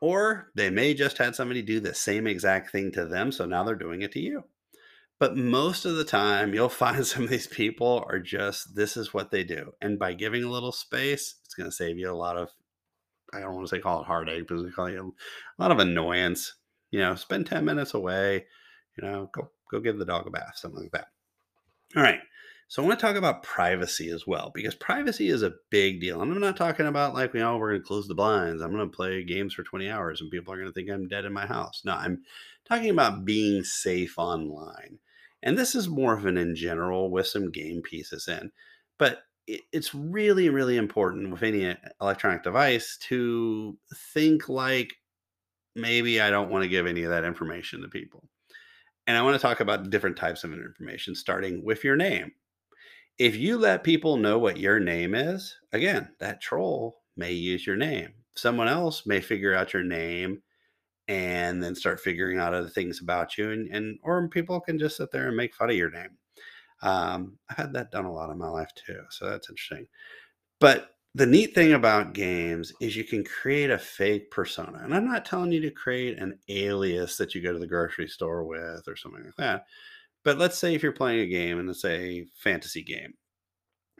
or 0.00 0.50
they 0.54 0.70
may 0.70 0.94
just 0.94 1.18
had 1.18 1.34
somebody 1.34 1.62
do 1.62 1.78
the 1.80 1.94
same 1.94 2.26
exact 2.26 2.70
thing 2.72 2.90
to 2.92 3.04
them, 3.04 3.32
so 3.32 3.44
now 3.44 3.64
they're 3.64 3.74
doing 3.74 4.02
it 4.02 4.12
to 4.12 4.20
you. 4.20 4.44
But 5.20 5.36
most 5.36 5.84
of 5.84 5.96
the 5.96 6.04
time, 6.04 6.54
you'll 6.54 6.68
find 6.70 7.06
some 7.06 7.24
of 7.24 7.30
these 7.30 7.46
people 7.46 8.04
are 8.08 8.18
just 8.18 8.74
this 8.74 8.96
is 8.96 9.14
what 9.14 9.30
they 9.30 9.44
do. 9.44 9.72
And 9.80 9.98
by 9.98 10.14
giving 10.14 10.42
a 10.42 10.50
little 10.50 10.72
space, 10.72 11.36
it's 11.44 11.54
going 11.54 11.70
to 11.70 11.76
save 11.76 11.98
you 11.98 12.10
a 12.10 12.16
lot 12.16 12.36
of, 12.36 12.48
I 13.32 13.40
don't 13.40 13.54
want 13.54 13.68
to 13.68 13.76
say 13.76 13.80
call 13.80 14.00
it 14.00 14.06
heartache, 14.06 14.48
but 14.48 14.56
we 14.56 14.72
call 14.72 14.90
you 14.90 15.14
a 15.58 15.62
lot 15.62 15.70
of 15.70 15.78
annoyance. 15.78 16.54
You 16.90 16.98
know, 16.98 17.14
spend 17.14 17.46
10 17.46 17.64
minutes 17.64 17.94
away, 17.94 18.46
you 18.96 19.06
know, 19.06 19.30
go, 19.32 19.50
go 19.70 19.78
give 19.78 19.98
the 19.98 20.04
dog 20.04 20.26
a 20.26 20.30
bath, 20.30 20.54
something 20.56 20.82
like 20.82 20.92
that. 20.92 21.06
All 21.94 22.02
right. 22.02 22.18
So 22.66 22.82
I 22.82 22.86
want 22.86 22.98
to 22.98 23.06
talk 23.06 23.16
about 23.16 23.42
privacy 23.42 24.10
as 24.10 24.26
well, 24.26 24.50
because 24.54 24.74
privacy 24.76 25.28
is 25.28 25.42
a 25.42 25.54
big 25.70 26.00
deal. 26.00 26.22
And 26.22 26.32
I'm 26.32 26.40
not 26.40 26.56
talking 26.56 26.86
about 26.86 27.14
like, 27.14 27.34
you 27.34 27.40
know, 27.40 27.58
we're 27.58 27.70
going 27.70 27.82
to 27.82 27.86
close 27.86 28.08
the 28.08 28.14
blinds. 28.14 28.62
I'm 28.62 28.72
going 28.72 28.88
to 28.88 28.96
play 28.96 29.22
games 29.22 29.54
for 29.54 29.64
20 29.64 29.90
hours 29.90 30.20
and 30.20 30.30
people 30.30 30.54
are 30.54 30.56
going 30.56 30.68
to 30.68 30.72
think 30.72 30.88
I'm 30.88 31.08
dead 31.08 31.24
in 31.24 31.32
my 31.32 31.46
house. 31.46 31.82
No, 31.84 31.92
I'm 31.92 32.22
talking 32.68 32.90
about 32.90 33.24
being 33.24 33.64
safe 33.64 34.14
online 34.18 34.98
and 35.42 35.58
this 35.58 35.74
is 35.74 35.88
more 35.88 36.14
of 36.16 36.26
an 36.26 36.36
in 36.36 36.54
general 36.54 37.10
with 37.10 37.26
some 37.26 37.50
game 37.50 37.82
pieces 37.82 38.28
in. 38.28 38.50
But 38.98 39.20
it's 39.46 39.94
really, 39.94 40.48
really 40.48 40.76
important 40.76 41.30
with 41.30 41.42
any 41.42 41.66
uh, 41.66 41.74
electronic 42.00 42.42
device 42.42 42.98
to 43.08 43.76
think 44.12 44.48
like 44.48 44.92
maybe 45.74 46.20
I 46.20 46.30
don't 46.30 46.50
want 46.50 46.62
to 46.62 46.68
give 46.68 46.86
any 46.86 47.02
of 47.04 47.10
that 47.10 47.24
information 47.24 47.82
to 47.82 47.88
people. 47.88 48.28
And 49.06 49.16
I 49.16 49.22
want 49.22 49.34
to 49.34 49.42
talk 49.42 49.60
about 49.60 49.90
different 49.90 50.16
types 50.16 50.44
of 50.44 50.52
information, 50.52 51.14
starting 51.14 51.64
with 51.64 51.82
your 51.82 51.96
name. 51.96 52.32
If 53.18 53.36
you 53.36 53.58
let 53.58 53.82
people 53.84 54.16
know 54.16 54.38
what 54.38 54.58
your 54.58 54.78
name 54.78 55.14
is, 55.14 55.56
again, 55.72 56.10
that 56.20 56.40
troll 56.40 57.00
may 57.16 57.32
use 57.32 57.66
your 57.66 57.76
name. 57.76 58.14
Someone 58.36 58.68
else 58.68 59.06
may 59.06 59.20
figure 59.20 59.54
out 59.54 59.72
your 59.72 59.82
name 59.82 60.42
and 61.10 61.62
then 61.62 61.74
start 61.74 62.00
figuring 62.00 62.38
out 62.38 62.54
other 62.54 62.68
things 62.68 63.00
about 63.00 63.36
you 63.36 63.50
and, 63.50 63.68
and 63.74 63.98
or 64.02 64.28
people 64.28 64.60
can 64.60 64.78
just 64.78 64.96
sit 64.96 65.10
there 65.10 65.26
and 65.26 65.36
make 65.36 65.54
fun 65.54 65.68
of 65.68 65.76
your 65.76 65.90
name. 65.90 66.16
Um, 66.82 67.36
i've 67.50 67.56
had 67.56 67.72
that 67.74 67.90
done 67.90 68.06
a 68.06 68.12
lot 68.12 68.30
in 68.30 68.38
my 68.38 68.48
life 68.48 68.70
too 68.74 69.02
so 69.10 69.28
that's 69.28 69.50
interesting. 69.50 69.86
But 70.60 70.90
the 71.14 71.26
neat 71.26 71.54
thing 71.54 71.72
about 71.72 72.12
games 72.12 72.72
is 72.80 72.94
you 72.94 73.04
can 73.04 73.24
create 73.24 73.70
a 73.70 73.78
fake 73.78 74.30
persona 74.30 74.80
and 74.84 74.94
i'm 74.94 75.04
not 75.04 75.24
telling 75.24 75.50
you 75.50 75.60
to 75.60 75.70
create 75.70 76.18
an 76.18 76.38
alias 76.48 77.16
that 77.16 77.34
you 77.34 77.42
go 77.42 77.52
to 77.52 77.58
the 77.58 77.66
grocery 77.66 78.06
store 78.06 78.44
with 78.44 78.86
or 78.86 78.94
something 78.94 79.24
like 79.24 79.36
that 79.36 79.64
but 80.22 80.38
let's 80.38 80.56
say 80.56 80.72
if 80.72 80.82
you're 80.84 80.92
playing 80.92 81.20
a 81.20 81.26
game 81.26 81.58
and 81.58 81.68
it's 81.68 81.84
a 81.84 82.24
fantasy 82.36 82.82
game 82.82 83.12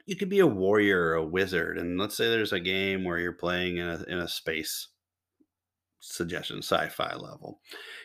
you 0.06 0.14
could 0.14 0.28
be 0.28 0.38
a 0.38 0.46
warrior 0.46 1.00
or 1.00 1.14
a 1.14 1.24
wizard 1.24 1.78
and 1.78 1.98
let's 1.98 2.16
say 2.16 2.28
there's 2.28 2.52
a 2.52 2.60
game 2.60 3.02
where 3.02 3.18
you're 3.18 3.32
playing 3.32 3.78
in 3.78 3.88
a, 3.88 4.04
in 4.06 4.18
a 4.18 4.28
space 4.28 4.88
suggestion 6.00 6.58
sci-fi 6.58 7.14
level. 7.14 7.60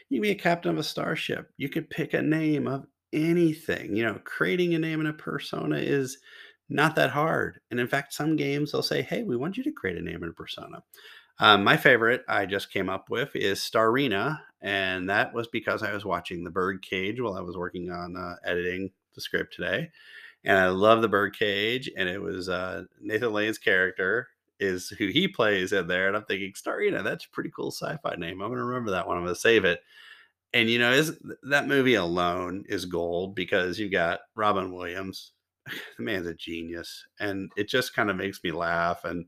You 0.10 0.18
can 0.18 0.22
be 0.24 0.32
a 0.32 0.36
captain 0.36 0.72
of 0.72 0.78
a 0.78 0.84
starship. 0.84 1.50
You 1.58 1.70
could 1.70 1.90
pick 1.90 2.14
a 2.14 2.22
name 2.22 2.68
of 2.68 2.86
anything. 3.14 3.96
You 3.96 4.06
know, 4.06 4.20
creating 4.24 4.74
a 4.76 4.80
name 4.80 5.00
and 5.00 5.10
a 5.10 5.14
persona 5.14 5.78
is 5.78 6.18
not 6.70 6.96
that 6.96 7.12
hard. 7.12 7.60
And 7.72 7.80
in 7.80 7.88
fact, 7.88 8.14
some 8.14 8.36
games 8.36 8.72
they'll 8.72 8.82
say, 8.84 9.02
"Hey, 9.02 9.24
we 9.24 9.38
want 9.38 9.58
you 9.58 9.64
to 9.64 9.72
create 9.72 9.98
a 9.98 10.02
name 10.02 10.24
and 10.24 10.32
a 10.32 10.34
persona." 10.34 10.84
Um, 11.40 11.64
my 11.64 11.78
favorite 11.78 12.24
I 12.28 12.46
just 12.46 12.72
came 12.72 12.90
up 12.90 13.10
with 13.10 13.36
is 13.36 13.60
Starina, 13.60 14.40
and 14.62 15.10
that 15.10 15.34
was 15.34 15.48
because 15.48 15.84
I 15.84 15.94
was 15.94 16.06
watching 16.06 16.44
The 16.44 16.52
Birdcage 16.52 17.20
while 17.20 17.36
I 17.36 17.42
was 17.42 17.58
working 17.58 17.92
on 17.92 18.16
uh, 18.16 18.36
editing 18.46 18.92
the 19.16 19.22
script 19.22 19.54
today, 19.54 19.90
and 20.44 20.58
I 20.58 20.70
love 20.70 21.02
The 21.02 21.10
Birdcage, 21.10 21.90
and 21.98 22.08
it 22.08 22.22
was 22.22 22.50
uh, 22.50 22.84
Nathan 23.02 23.34
Lane's 23.34 23.58
character 23.58 24.30
is 24.60 24.90
who 24.90 25.08
he 25.08 25.28
plays 25.28 25.74
in 25.74 25.88
there. 25.88 26.08
And 26.08 26.16
I'm 26.16 26.26
thinking, 26.26 26.54
Starina, 26.54 27.04
that's 27.04 27.26
a 27.26 27.30
pretty 27.32 27.52
cool 27.56 27.72
sci-fi 27.72 28.16
name. 28.16 28.42
I'm 28.42 28.50
gonna 28.50 28.64
remember 28.64 28.92
that 28.92 29.08
one. 29.08 29.18
I'm 29.18 29.24
gonna 29.24 29.36
save 29.36 29.66
it. 29.66 29.82
And 30.54 30.70
you 30.70 30.80
know, 30.80 30.92
is 30.92 31.18
that 31.44 31.68
movie 31.68 31.96
alone 31.96 32.64
is 32.70 32.86
gold 32.86 33.36
because 33.36 33.78
you've 33.80 33.92
got 33.92 34.22
Robin 34.36 34.74
Williams. 34.74 35.32
The 35.98 36.04
man's 36.04 36.28
a 36.28 36.36
genius, 36.36 37.06
and 37.20 37.52
it 37.58 37.68
just 37.68 37.96
kind 37.96 38.10
of 38.12 38.16
makes 38.16 38.44
me 38.44 38.52
laugh. 38.52 39.04
And 39.04 39.26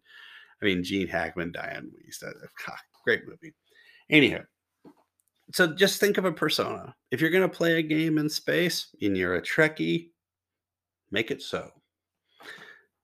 I 0.62 0.66
mean, 0.66 0.84
Gene 0.84 1.08
Hackman, 1.08 1.52
Dianne 1.52 1.90
Wiest, 1.92 2.22
God, 2.68 2.78
great 3.04 3.28
movie. 3.28 3.54
Anyhow, 4.10 4.42
So 5.54 5.68
just 5.68 6.00
think 6.00 6.18
of 6.18 6.26
a 6.26 6.32
persona. 6.32 6.96
If 7.12 7.22
you're 7.22 7.30
going 7.30 7.48
to 7.48 7.56
play 7.56 7.78
a 7.78 7.82
game 7.82 8.18
in 8.18 8.30
space 8.30 8.88
and 9.02 9.16
you're 9.16 9.36
a 9.36 9.42
Trekkie, 9.42 10.10
make 11.12 11.32
it 11.32 11.42
so. 11.42 11.72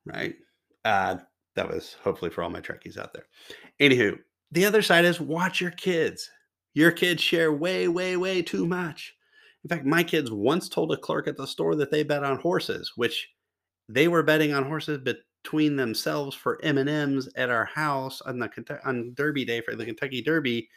Right? 0.06 0.36
Uh, 0.84 1.18
that 1.56 1.70
was 1.70 1.98
hopefully 2.04 2.32
for 2.32 2.44
all 2.44 2.50
my 2.50 2.62
Trekkies 2.62 2.98
out 2.98 3.14
there. 3.14 3.26
Anywho, 3.80 4.18
the 4.52 4.66
other 4.66 4.82
side 4.82 5.06
is 5.06 5.20
watch 5.20 5.62
your 5.62 5.72
kids. 5.72 6.30
Your 6.74 6.92
kids 6.92 7.22
share 7.22 7.52
way, 7.52 7.88
way, 7.88 8.18
way 8.18 8.42
too 8.42 8.66
much. 8.66 9.16
In 9.64 9.70
fact, 9.70 9.86
my 9.86 10.04
kids 10.04 10.32
once 10.32 10.68
told 10.68 10.92
a 10.92 10.98
clerk 10.98 11.28
at 11.28 11.38
the 11.38 11.48
store 11.48 11.76
that 11.76 11.92
they 11.92 12.04
bet 12.04 12.24
on 12.24 12.40
horses, 12.40 12.92
which 12.96 13.30
they 13.88 14.08
were 14.08 14.24
betting 14.24 14.54
on 14.54 14.66
horses 14.66 15.00
between 15.44 15.76
themselves 15.76 16.36
for 16.36 16.60
M 16.64 16.78
and 16.78 16.90
M's 16.90 17.30
at 17.36 17.50
our 17.50 17.66
house 17.66 18.22
on 18.22 18.40
the 18.40 18.80
on 18.86 19.14
Derby 19.16 19.46
Day 19.46 19.62
for 19.62 19.76
the 19.76 19.86
Kentucky 19.86 20.22
Derby. 20.22 20.70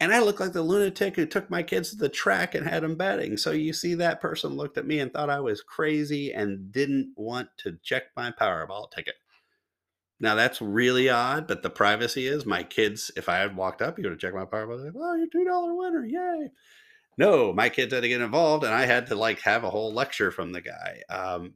And 0.00 0.12
I 0.12 0.20
looked 0.20 0.38
like 0.38 0.52
the 0.52 0.62
lunatic 0.62 1.16
who 1.16 1.26
took 1.26 1.50
my 1.50 1.62
kids 1.62 1.90
to 1.90 1.96
the 1.96 2.08
track 2.08 2.54
and 2.54 2.64
had 2.64 2.84
them 2.84 2.94
betting. 2.94 3.36
So 3.36 3.50
you 3.50 3.72
see, 3.72 3.94
that 3.94 4.20
person 4.20 4.52
looked 4.52 4.78
at 4.78 4.86
me 4.86 5.00
and 5.00 5.12
thought 5.12 5.30
I 5.30 5.40
was 5.40 5.60
crazy 5.60 6.32
and 6.32 6.70
didn't 6.70 7.12
want 7.16 7.48
to 7.58 7.76
check 7.82 8.04
my 8.16 8.30
Powerball 8.30 8.92
ticket. 8.92 9.16
Now 10.20 10.34
that's 10.34 10.60
really 10.60 11.08
odd, 11.08 11.46
but 11.46 11.62
the 11.62 11.70
privacy 11.70 12.26
is 12.26 12.44
my 12.44 12.64
kids. 12.64 13.10
If 13.16 13.28
I 13.28 13.36
had 13.36 13.56
walked 13.56 13.82
up, 13.82 13.98
you 13.98 14.04
would 14.04 14.12
have 14.12 14.18
checked 14.18 14.34
my 14.34 14.44
Powerball. 14.44 14.84
Like, 14.84 14.94
oh, 14.96 15.14
you're 15.14 15.28
two 15.28 15.44
dollar 15.44 15.74
winner, 15.74 16.04
yay! 16.04 16.50
No, 17.16 17.52
my 17.52 17.68
kids 17.68 17.92
had 17.92 18.02
to 18.02 18.08
get 18.08 18.20
involved, 18.20 18.64
and 18.64 18.74
I 18.74 18.84
had 18.86 19.06
to 19.08 19.14
like 19.14 19.40
have 19.40 19.64
a 19.64 19.70
whole 19.70 19.92
lecture 19.92 20.30
from 20.30 20.52
the 20.52 20.60
guy. 20.60 21.02
Um, 21.08 21.54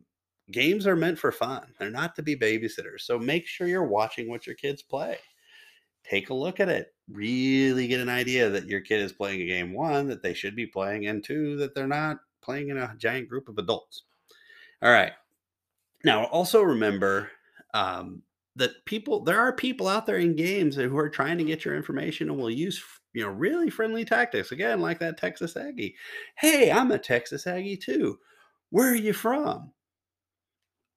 games 0.50 0.86
are 0.86 0.96
meant 0.96 1.18
for 1.18 1.32
fun; 1.32 1.74
they're 1.78 1.90
not 1.90 2.14
to 2.16 2.22
be 2.22 2.36
babysitters. 2.36 3.00
So 3.00 3.18
make 3.18 3.46
sure 3.46 3.66
you're 3.66 3.84
watching 3.84 4.28
what 4.28 4.46
your 4.46 4.56
kids 4.56 4.82
play. 4.82 5.18
Take 6.04 6.30
a 6.30 6.34
look 6.34 6.60
at 6.60 6.68
it. 6.68 6.94
Really 7.08 7.88
get 7.88 8.00
an 8.00 8.08
idea 8.08 8.48
that 8.50 8.66
your 8.66 8.80
kid 8.80 9.00
is 9.00 9.12
playing 9.12 9.40
a 9.40 9.46
game 9.46 9.72
one 9.72 10.08
that 10.08 10.22
they 10.22 10.34
should 10.34 10.54
be 10.54 10.66
playing, 10.66 11.06
and 11.06 11.22
two 11.22 11.56
that 11.56 11.74
they're 11.74 11.86
not 11.88 12.18
playing 12.42 12.68
in 12.68 12.78
a 12.78 12.94
giant 12.96 13.28
group 13.28 13.48
of 13.48 13.58
adults. 13.58 14.02
All 14.82 14.90
right. 14.90 15.12
Now, 16.04 16.24
also 16.26 16.62
remember 16.62 17.30
um, 17.72 18.22
that 18.56 18.84
people 18.84 19.24
there 19.24 19.38
are 19.38 19.52
people 19.52 19.88
out 19.88 20.06
there 20.06 20.18
in 20.18 20.36
games 20.36 20.76
who 20.76 20.96
are 20.96 21.08
trying 21.08 21.38
to 21.38 21.44
get 21.44 21.64
your 21.64 21.74
information 21.74 22.28
and 22.28 22.38
will 22.38 22.50
use 22.50 22.82
you 23.14 23.22
know 23.22 23.30
really 23.30 23.70
friendly 23.70 24.04
tactics. 24.04 24.52
Again 24.52 24.80
like 24.80 24.98
that 25.00 25.18
texas 25.18 25.56
aggie. 25.56 25.94
Hey 26.36 26.70
i'm 26.70 26.90
a 26.92 26.98
texas 26.98 27.46
aggie 27.46 27.76
too. 27.76 28.18
Where 28.70 28.90
are 28.90 28.96
you 28.96 29.12
from? 29.12 29.72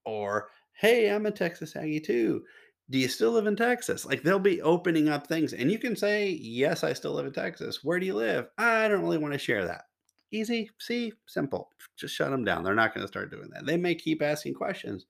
Or 0.06 0.50
hey 0.74 1.10
i'm 1.10 1.26
a 1.26 1.32
texas 1.32 1.76
aggie 1.76 2.02
too. 2.02 2.44
Do 2.90 3.00
you 3.00 3.08
still 3.08 3.32
live 3.32 3.48
in 3.48 3.56
texas? 3.56 4.06
Like 4.06 4.22
they'll 4.22 4.38
be 4.38 4.62
opening 4.62 5.10
up 5.10 5.28
things 5.28 5.54
and 5.54 5.72
you 5.72 5.80
can 5.80 5.96
say 5.96 6.30
yes 6.30 6.84
i 6.84 6.94
still 6.94 7.14
live 7.14 7.26
in 7.26 7.34
texas. 7.34 7.84
Where 7.84 8.00
do 8.00 8.06
you 8.06 8.16
live? 8.16 8.48
I 8.58 8.88
don't 8.88 9.02
really 9.02 9.18
want 9.18 9.34
to 9.34 9.40
share 9.40 9.66
that. 9.66 9.86
Easy 10.32 10.70
see 10.80 11.14
simple. 11.26 11.72
Just 11.98 12.16
shut 12.16 12.32
them 12.32 12.44
down. 12.44 12.64
They're 12.64 12.76
not 12.76 12.94
going 12.94 13.04
to 13.04 13.08
start 13.08 13.32
doing 13.32 13.50
that. 13.54 13.66
They 13.66 13.78
may 13.78 13.96
keep 13.96 14.22
asking 14.22 14.56
questions 14.56 15.06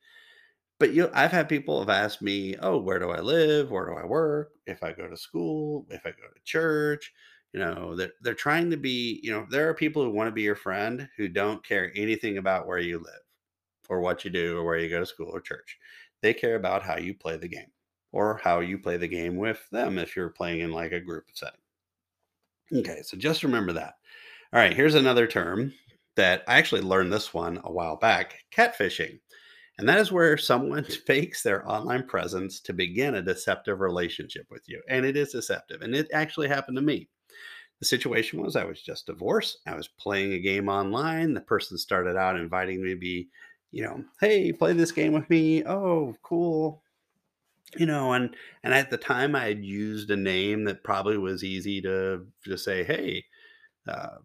but 0.80 0.94
you 0.94 1.10
I've 1.14 1.32
had 1.32 1.50
people 1.50 1.80
have 1.80 1.90
asked 1.90 2.22
me, 2.22 2.56
"Oh, 2.60 2.78
where 2.80 3.00
do 3.00 3.12
I 3.12 3.20
live? 3.22 3.72
Where 3.72 3.86
do 3.88 3.94
I 3.96 4.06
work? 4.06 4.52
If 4.68 4.84
I 4.84 4.92
go 4.94 5.08
to 5.10 5.18
school, 5.18 5.86
if 5.90 6.06
I 6.06 6.12
go 6.12 6.28
to 6.34 6.42
church." 6.44 7.14
You 7.54 7.60
know, 7.62 7.96
they're, 7.96 8.12
they're 8.22 8.34
trying 8.34 8.70
to 8.72 8.78
be, 8.78 9.20
you 9.24 9.32
know, 9.32 9.48
there 9.50 9.70
are 9.70 9.74
people 9.74 10.04
who 10.04 10.10
want 10.12 10.28
to 10.28 10.32
be 10.34 10.42
your 10.42 10.56
friend 10.58 11.08
who 11.16 11.30
don't 11.30 11.64
care 11.66 11.92
anything 11.96 12.38
about 12.38 12.68
where 12.68 12.80
you 12.80 13.00
live 13.00 13.22
or 13.90 14.00
what 14.02 14.26
you 14.26 14.32
do 14.32 14.58
or 14.58 14.64
where 14.64 14.78
you 14.80 14.90
go 14.90 15.00
to 15.00 15.06
school 15.06 15.30
or 15.36 15.42
church. 15.42 15.78
They 16.22 16.34
care 16.34 16.56
about 16.56 16.84
how 16.84 16.98
you 16.98 17.14
play 17.16 17.38
the 17.38 17.48
game 17.48 17.72
or 18.12 18.38
how 18.44 18.60
you 18.62 18.78
play 18.80 18.98
the 18.98 19.08
game 19.08 19.38
with 19.38 19.68
them 19.72 19.98
if 19.98 20.16
you're 20.16 20.30
playing 20.30 20.62
in 20.62 20.72
like 20.72 20.92
a 20.92 21.00
group 21.00 21.26
setting. 21.34 21.60
Okay, 22.74 23.02
so 23.04 23.18
just 23.18 23.44
remember 23.44 23.74
that. 23.74 23.96
All 24.54 24.60
right, 24.60 24.74
here's 24.76 24.96
another 24.96 25.28
term 25.28 25.74
that 26.16 26.44
I 26.48 26.58
actually 26.58 26.82
learned 26.82 27.14
this 27.14 27.34
one 27.34 27.60
a 27.64 27.72
while 27.72 27.98
back 27.98 28.46
catfishing. 28.52 29.20
And 29.78 29.90
that 29.90 30.00
is 30.00 30.12
where 30.12 30.38
someone 30.38 30.84
fakes 31.06 31.44
their 31.44 31.70
online 31.70 32.08
presence 32.08 32.60
to 32.62 32.74
begin 32.74 33.16
a 33.16 33.22
deceptive 33.22 33.80
relationship 33.80 34.46
with 34.50 34.64
you. 34.68 34.82
And 34.90 35.06
it 35.06 35.18
is 35.18 35.32
deceptive. 35.32 35.82
And 35.82 35.96
it 35.96 36.08
actually 36.14 36.48
happened 36.48 36.78
to 36.78 36.82
me. 36.82 37.10
The 37.80 37.86
situation 37.86 38.42
was 38.42 38.56
I 38.56 38.64
was 38.64 38.82
just 38.82 39.08
divorced. 39.08 39.60
I 39.68 39.76
was 39.76 39.90
playing 39.90 40.34
a 40.34 40.40
game 40.40 40.70
online. 40.70 41.34
The 41.34 41.42
person 41.42 41.78
started 41.78 42.16
out 42.16 42.40
inviting 42.40 42.82
me 42.82 42.92
to 42.92 42.96
be, 42.96 43.28
you 43.72 43.84
know, 43.84 44.04
hey, 44.22 44.54
play 44.54 44.72
this 44.72 44.94
game 44.94 45.12
with 45.12 45.30
me. 45.30 45.66
Oh, 45.66 46.16
cool. 46.24 46.82
You 47.76 47.86
know, 47.86 48.14
and 48.14 48.34
and 48.64 48.74
at 48.74 48.90
the 48.90 48.98
time 48.98 49.36
I 49.36 49.46
had 49.46 49.66
used 49.66 50.10
a 50.10 50.16
name 50.16 50.64
that 50.66 50.86
probably 50.86 51.18
was 51.18 51.44
easy 51.44 51.82
to 51.82 52.26
just 52.46 52.64
say, 52.64 52.86
hey, 52.86 53.26
uh, 53.90 54.20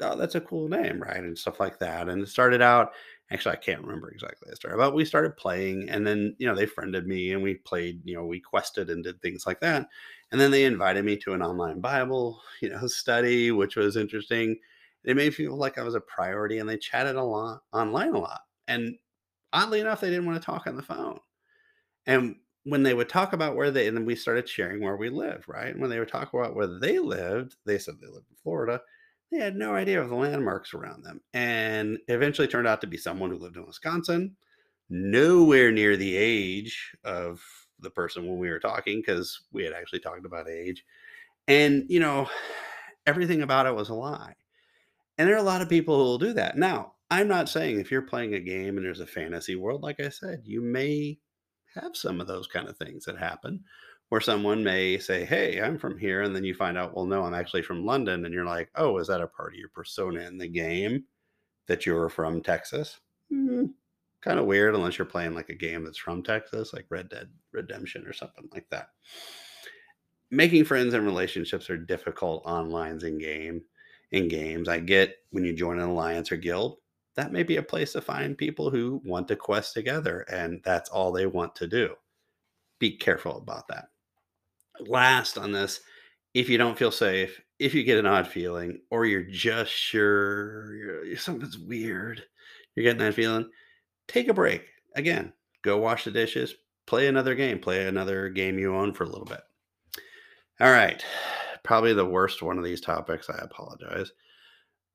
oh, 0.00 0.16
that's 0.16 0.36
a 0.36 0.40
cool 0.40 0.68
name, 0.68 1.02
right? 1.02 1.18
And 1.18 1.36
stuff 1.36 1.58
like 1.58 1.80
that. 1.80 2.08
And 2.08 2.22
it 2.22 2.28
started 2.28 2.62
out 2.62 2.92
Actually, 3.30 3.52
I 3.52 3.56
can't 3.56 3.80
remember 3.82 4.10
exactly 4.10 4.48
the 4.50 4.56
story, 4.56 4.76
but 4.76 4.94
we 4.94 5.06
started 5.06 5.36
playing, 5.38 5.88
and 5.88 6.06
then 6.06 6.36
you 6.38 6.46
know 6.46 6.54
they 6.54 6.66
friended 6.66 7.06
me, 7.06 7.32
and 7.32 7.42
we 7.42 7.54
played. 7.54 8.02
You 8.04 8.14
know, 8.16 8.26
we 8.26 8.40
quested 8.40 8.90
and 8.90 9.02
did 9.02 9.22
things 9.22 9.46
like 9.46 9.60
that, 9.60 9.88
and 10.30 10.40
then 10.40 10.50
they 10.50 10.64
invited 10.64 11.04
me 11.04 11.16
to 11.18 11.32
an 11.32 11.42
online 11.42 11.80
Bible, 11.80 12.42
you 12.60 12.68
know, 12.68 12.86
study, 12.86 13.50
which 13.50 13.76
was 13.76 13.96
interesting. 13.96 14.58
They 15.04 15.14
made 15.14 15.26
me 15.26 15.30
feel 15.30 15.56
like 15.56 15.78
I 15.78 15.82
was 15.82 15.94
a 15.94 16.00
priority, 16.00 16.58
and 16.58 16.68
they 16.68 16.76
chatted 16.76 17.16
a 17.16 17.22
lot 17.22 17.62
online 17.72 18.14
a 18.14 18.18
lot. 18.18 18.42
And 18.68 18.96
oddly 19.52 19.80
enough, 19.80 20.00
they 20.00 20.10
didn't 20.10 20.26
want 20.26 20.40
to 20.42 20.46
talk 20.46 20.66
on 20.66 20.76
the 20.76 20.82
phone. 20.82 21.20
And 22.06 22.36
when 22.64 22.82
they 22.82 22.94
would 22.94 23.08
talk 23.08 23.32
about 23.32 23.56
where 23.56 23.70
they, 23.70 23.88
and 23.88 23.96
then 23.96 24.04
we 24.06 24.14
started 24.16 24.48
sharing 24.48 24.82
where 24.82 24.96
we 24.96 25.10
lived, 25.10 25.48
right? 25.48 25.68
And 25.68 25.80
when 25.80 25.90
they 25.90 25.98
would 25.98 26.08
talk 26.08 26.32
about 26.32 26.54
where 26.54 26.66
they 26.78 26.98
lived, 26.98 27.56
they 27.66 27.78
said 27.78 27.94
they 28.00 28.06
lived 28.08 28.26
in 28.30 28.36
Florida 28.42 28.80
they 29.32 29.38
had 29.38 29.56
no 29.56 29.74
idea 29.74 30.00
of 30.00 30.10
the 30.10 30.14
landmarks 30.14 30.74
around 30.74 31.02
them. 31.02 31.20
And 31.32 31.98
eventually 32.08 32.46
turned 32.46 32.68
out 32.68 32.82
to 32.82 32.86
be 32.86 32.98
someone 32.98 33.30
who 33.30 33.38
lived 33.38 33.56
in 33.56 33.66
Wisconsin, 33.66 34.36
nowhere 34.90 35.72
near 35.72 35.96
the 35.96 36.16
age 36.16 36.94
of 37.02 37.42
the 37.80 37.90
person 37.90 38.28
when 38.28 38.38
we 38.38 38.50
were 38.50 38.60
talking, 38.60 38.98
because 38.98 39.40
we 39.50 39.64
had 39.64 39.72
actually 39.72 40.00
talked 40.00 40.26
about 40.26 40.48
age. 40.48 40.84
And, 41.48 41.86
you 41.88 41.98
know, 41.98 42.28
everything 43.06 43.42
about 43.42 43.66
it 43.66 43.74
was 43.74 43.88
a 43.88 43.94
lie. 43.94 44.34
And 45.18 45.26
there 45.26 45.34
are 45.34 45.38
a 45.40 45.42
lot 45.42 45.62
of 45.62 45.68
people 45.68 45.96
who 45.96 46.04
will 46.04 46.18
do 46.18 46.34
that. 46.34 46.58
Now, 46.58 46.92
I'm 47.10 47.28
not 47.28 47.48
saying 47.48 47.80
if 47.80 47.90
you're 47.90 48.02
playing 48.02 48.34
a 48.34 48.40
game 48.40 48.76
and 48.76 48.84
there's 48.84 49.00
a 49.00 49.06
fantasy 49.06 49.56
world, 49.56 49.82
like 49.82 49.98
I 49.98 50.10
said, 50.10 50.42
you 50.44 50.60
may 50.60 51.18
have 51.74 51.96
some 51.96 52.20
of 52.20 52.26
those 52.26 52.46
kind 52.46 52.68
of 52.68 52.76
things 52.76 53.06
that 53.06 53.18
happen 53.18 53.64
where 54.12 54.20
someone 54.20 54.62
may 54.62 54.98
say, 54.98 55.24
Hey, 55.24 55.58
I'm 55.62 55.78
from 55.78 55.96
here. 55.96 56.20
And 56.20 56.36
then 56.36 56.44
you 56.44 56.52
find 56.52 56.76
out, 56.76 56.94
well, 56.94 57.06
no, 57.06 57.22
I'm 57.24 57.32
actually 57.32 57.62
from 57.62 57.86
London. 57.86 58.26
And 58.26 58.34
you're 58.34 58.44
like, 58.44 58.68
Oh, 58.74 58.98
is 58.98 59.06
that 59.06 59.22
a 59.22 59.26
part 59.26 59.54
of 59.54 59.58
your 59.58 59.70
persona 59.70 60.20
in 60.20 60.36
the 60.36 60.48
game 60.48 61.04
that 61.66 61.86
you're 61.86 62.10
from 62.10 62.42
Texas? 62.42 63.00
Mm, 63.32 63.70
kind 64.20 64.38
of 64.38 64.44
weird 64.44 64.74
unless 64.74 64.98
you're 64.98 65.06
playing 65.06 65.32
like 65.32 65.48
a 65.48 65.54
game 65.54 65.82
that's 65.82 65.96
from 65.96 66.22
Texas, 66.22 66.74
like 66.74 66.84
Red 66.90 67.08
Dead 67.08 67.30
Redemption 67.52 68.06
or 68.06 68.12
something 68.12 68.50
like 68.52 68.68
that. 68.68 68.88
Making 70.30 70.66
friends 70.66 70.92
and 70.92 71.06
relationships 71.06 71.70
are 71.70 71.78
difficult 71.78 72.42
online 72.44 73.02
in 73.02 73.16
game 73.16 73.62
in 74.10 74.28
games. 74.28 74.68
I 74.68 74.80
get 74.80 75.16
when 75.30 75.42
you 75.42 75.54
join 75.54 75.78
an 75.78 75.88
alliance 75.88 76.30
or 76.30 76.36
guild, 76.36 76.80
that 77.16 77.32
may 77.32 77.44
be 77.44 77.56
a 77.56 77.62
place 77.62 77.94
to 77.94 78.02
find 78.02 78.36
people 78.36 78.68
who 78.68 79.00
want 79.06 79.26
to 79.28 79.36
quest 79.36 79.72
together 79.72 80.26
and 80.30 80.60
that's 80.66 80.90
all 80.90 81.12
they 81.12 81.24
want 81.24 81.54
to 81.56 81.66
do. 81.66 81.94
Be 82.78 82.94
careful 82.98 83.38
about 83.38 83.68
that 83.68 83.86
last 84.88 85.38
on 85.38 85.52
this 85.52 85.80
if 86.34 86.48
you 86.48 86.58
don't 86.58 86.78
feel 86.78 86.90
safe, 86.90 87.40
if 87.58 87.74
you 87.74 87.84
get 87.84 87.98
an 87.98 88.06
odd 88.06 88.26
feeling, 88.26 88.80
or 88.90 89.04
you're 89.04 89.22
just 89.22 89.70
sure 89.70 90.74
you're, 90.74 91.16
something's 91.16 91.58
weird, 91.58 92.22
you're 92.74 92.84
getting 92.84 92.98
that 92.98 93.14
feeling, 93.14 93.48
take 94.08 94.28
a 94.28 94.34
break. 94.34 94.64
Again, 94.96 95.32
go 95.62 95.78
wash 95.78 96.04
the 96.04 96.10
dishes, 96.10 96.54
play 96.86 97.06
another 97.06 97.34
game, 97.34 97.58
play 97.58 97.86
another 97.86 98.28
game 98.28 98.58
you 98.58 98.74
own 98.74 98.94
for 98.94 99.04
a 99.04 99.08
little 99.08 99.26
bit. 99.26 99.40
All 100.60 100.70
right. 100.70 101.04
Probably 101.62 101.92
the 101.92 102.04
worst 102.04 102.42
one 102.42 102.58
of 102.58 102.64
these 102.64 102.80
topics, 102.80 103.30
I 103.30 103.38
apologize, 103.42 104.12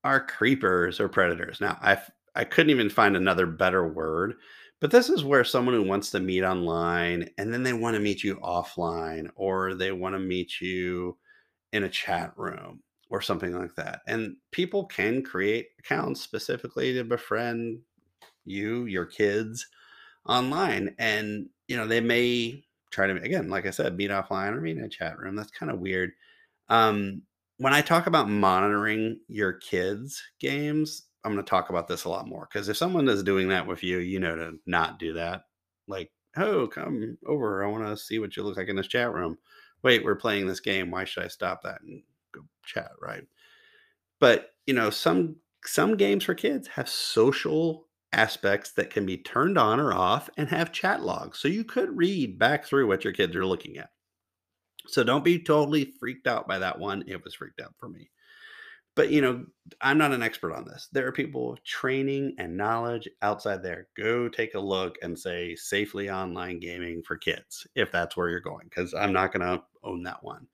are 0.03 0.25
creepers 0.25 0.99
or 0.99 1.07
predators. 1.07 1.61
Now, 1.61 1.77
I 1.81 1.97
I 2.35 2.43
couldn't 2.43 2.69
even 2.69 2.89
find 2.89 3.15
another 3.15 3.47
better 3.47 3.87
word 3.87 4.35
but 4.79 4.91
this 4.91 5.09
is 5.09 5.23
where 5.23 5.43
someone 5.43 5.75
who 5.75 5.83
wants 5.83 6.11
to 6.11 6.19
meet 6.19 6.43
online 6.43 7.29
and 7.37 7.53
then 7.53 7.63
they 7.63 7.73
want 7.73 7.95
to 7.95 7.99
meet 7.99 8.23
you 8.23 8.35
offline 8.37 9.29
or 9.35 9.73
they 9.73 9.91
want 9.91 10.13
to 10.13 10.19
meet 10.19 10.61
you 10.61 11.17
in 11.73 11.83
a 11.83 11.89
chat 11.89 12.33
room 12.37 12.81
or 13.09 13.21
something 13.21 13.57
like 13.57 13.73
that. 13.75 14.01
And 14.07 14.35
people 14.51 14.85
can 14.85 15.23
create 15.23 15.69
accounts 15.79 16.21
specifically 16.21 16.93
to 16.93 17.03
befriend 17.03 17.79
you, 18.45 18.85
your 18.85 19.05
kids 19.05 19.65
online. 20.27 20.95
And, 20.99 21.49
you 21.67 21.77
know, 21.77 21.87
they 21.87 22.01
may 22.01 22.63
try 22.91 23.07
to, 23.07 23.15
again, 23.21 23.49
like 23.49 23.65
I 23.65 23.71
said, 23.71 23.97
meet 23.97 24.11
offline 24.11 24.53
or 24.53 24.61
meet 24.61 24.77
in 24.77 24.83
a 24.83 24.89
chat 24.89 25.17
room. 25.17 25.35
That's 25.35 25.51
kind 25.51 25.71
of 25.71 25.79
weird. 25.79 26.11
Um, 26.69 27.23
when 27.57 27.73
I 27.73 27.81
talk 27.81 28.07
about 28.07 28.29
monitoring 28.29 29.19
your 29.27 29.53
kids' 29.53 30.21
games, 30.39 31.06
I'm 31.23 31.33
going 31.33 31.43
to 31.43 31.49
talk 31.49 31.69
about 31.69 31.87
this 31.87 32.05
a 32.05 32.09
lot 32.09 32.27
more 32.27 32.47
because 32.51 32.69
if 32.69 32.77
someone 32.77 33.07
is 33.09 33.23
doing 33.23 33.49
that 33.49 33.67
with 33.67 33.83
you, 33.83 33.99
you 33.99 34.19
know 34.19 34.35
to 34.35 34.53
not 34.65 34.99
do 34.99 35.13
that. 35.13 35.43
Like, 35.87 36.11
oh, 36.37 36.67
come 36.67 37.17
over. 37.25 37.63
I 37.63 37.67
want 37.67 37.85
to 37.85 37.97
see 37.97 38.19
what 38.19 38.35
you 38.35 38.43
look 38.43 38.57
like 38.57 38.69
in 38.69 38.75
this 38.75 38.87
chat 38.87 39.11
room. 39.13 39.37
Wait, 39.83 40.03
we're 40.03 40.15
playing 40.15 40.47
this 40.47 40.59
game. 40.59 40.91
Why 40.91 41.03
should 41.05 41.23
I 41.23 41.27
stop 41.27 41.63
that 41.63 41.81
and 41.81 42.01
go 42.33 42.41
chat, 42.65 42.91
right? 43.01 43.23
But 44.19 44.51
you 44.65 44.73
know, 44.73 44.89
some 44.89 45.37
some 45.65 45.97
games 45.97 46.23
for 46.23 46.33
kids 46.33 46.67
have 46.69 46.89
social 46.89 47.87
aspects 48.13 48.71
that 48.71 48.89
can 48.89 49.05
be 49.05 49.17
turned 49.17 49.57
on 49.57 49.79
or 49.79 49.93
off 49.93 50.29
and 50.37 50.49
have 50.49 50.71
chat 50.71 51.03
logs. 51.03 51.39
So 51.39 51.47
you 51.47 51.63
could 51.63 51.95
read 51.95 52.39
back 52.39 52.65
through 52.65 52.87
what 52.87 53.03
your 53.03 53.13
kids 53.13 53.35
are 53.35 53.45
looking 53.45 53.77
at. 53.77 53.89
So 54.87 55.03
don't 55.03 55.25
be 55.25 55.43
totally 55.43 55.93
freaked 55.99 56.27
out 56.27 56.47
by 56.47 56.59
that 56.59 56.79
one. 56.79 57.03
It 57.07 57.23
was 57.23 57.35
freaked 57.35 57.59
out 57.59 57.73
for 57.77 57.89
me. 57.89 58.09
But 58.97 59.11
you 59.11 59.21
know, 59.21 59.45
I'm 59.79 59.99
not 59.99 60.11
an 60.11 60.23
expert 60.23 60.53
on 60.53 60.65
this. 60.65 60.89
There 60.91 61.07
are 61.07 61.11
people 61.11 61.51
with 61.51 61.63
training 61.63 62.33
and 62.39 62.57
knowledge 62.57 63.07
outside 63.21 63.61
there. 63.61 63.87
Go 63.95 64.27
take 64.27 64.55
a 64.55 64.59
look 64.59 64.97
and 65.03 65.17
say 65.17 65.55
safely 65.55 66.09
online 66.09 66.59
gaming 66.59 67.03
for 67.03 67.15
kids 67.15 67.67
if 67.75 67.91
that's 67.91 68.17
where 68.17 68.29
you're 68.29 68.39
going, 68.39 68.65
because 68.69 68.95
I'm 68.95 69.13
not 69.13 69.31
going 69.31 69.47
to 69.47 69.63
own 69.83 70.01
that 70.03 70.23
one. 70.23 70.47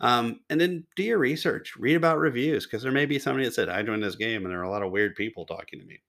Um, 0.00 0.40
and 0.48 0.58
then 0.58 0.86
do 0.96 1.02
your 1.02 1.18
research, 1.18 1.76
read 1.76 1.94
about 1.94 2.18
reviews, 2.18 2.64
because 2.64 2.82
there 2.82 2.90
may 2.90 3.06
be 3.06 3.18
somebody 3.18 3.44
that 3.44 3.54
said, 3.54 3.68
I 3.68 3.82
joined 3.82 4.02
this 4.02 4.16
game 4.16 4.44
and 4.44 4.50
there 4.50 4.60
are 4.60 4.64
a 4.64 4.70
lot 4.70 4.82
of 4.82 4.90
weird 4.90 5.14
people 5.14 5.44
talking 5.44 5.78
to 5.78 5.86
me. 5.86 6.00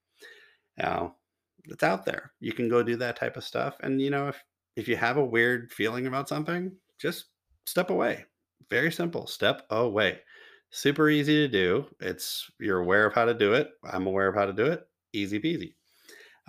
Now, 0.78 1.18
it's 1.66 1.84
out 1.84 2.06
there. 2.06 2.32
You 2.40 2.54
can 2.54 2.70
go 2.70 2.84
do 2.84 2.96
that 2.98 3.18
type 3.18 3.36
of 3.36 3.44
stuff. 3.44 3.76
And 3.82 4.02
you 4.02 4.10
know, 4.10 4.30
if 4.30 4.42
if 4.78 4.88
you 4.88 4.96
have 4.96 5.18
a 5.18 5.26
weird 5.26 5.72
feeling 5.72 6.08
about 6.08 6.30
something, 6.30 6.72
just 7.00 7.26
step 7.66 7.90
away. 7.90 8.26
Very 8.70 8.92
simple. 8.92 9.28
Step 9.28 9.64
away. 9.70 10.20
Super 10.76 11.08
easy 11.10 11.36
to 11.36 11.48
do. 11.48 11.86
It's 12.02 12.52
you're 12.60 12.82
aware 12.82 13.06
of 13.06 13.14
how 13.14 13.24
to 13.24 13.34
do 13.34 13.54
it. 13.54 13.70
I'm 13.90 14.08
aware 14.08 14.28
of 14.28 14.36
how 14.36 14.46
to 14.46 14.52
do 14.52 14.66
it. 14.66 14.86
Easy 15.14 15.40
peasy. 15.40 15.74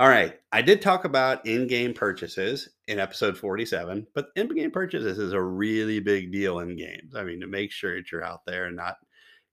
All 0.01 0.09
right. 0.09 0.35
I 0.51 0.62
did 0.62 0.83
talk 0.83 1.05
about 1.05 1.47
in-game 1.47 1.95
purchases 1.95 2.69
in 2.89 2.99
episode 2.99 3.39
47, 3.39 4.05
but 4.17 4.31
in-game 4.35 4.73
purchases 4.73 5.21
is 5.21 5.33
a 5.33 5.41
really 5.41 6.01
big 6.01 6.33
deal 6.33 6.59
in 6.59 6.75
games. 6.75 7.15
I 7.15 7.23
mean, 7.23 7.41
to 7.41 7.47
make 7.47 7.71
sure 7.71 7.95
that 7.95 8.11
you're 8.11 8.25
out 8.25 8.45
there 8.45 8.65
and 8.65 8.75
not 8.75 8.97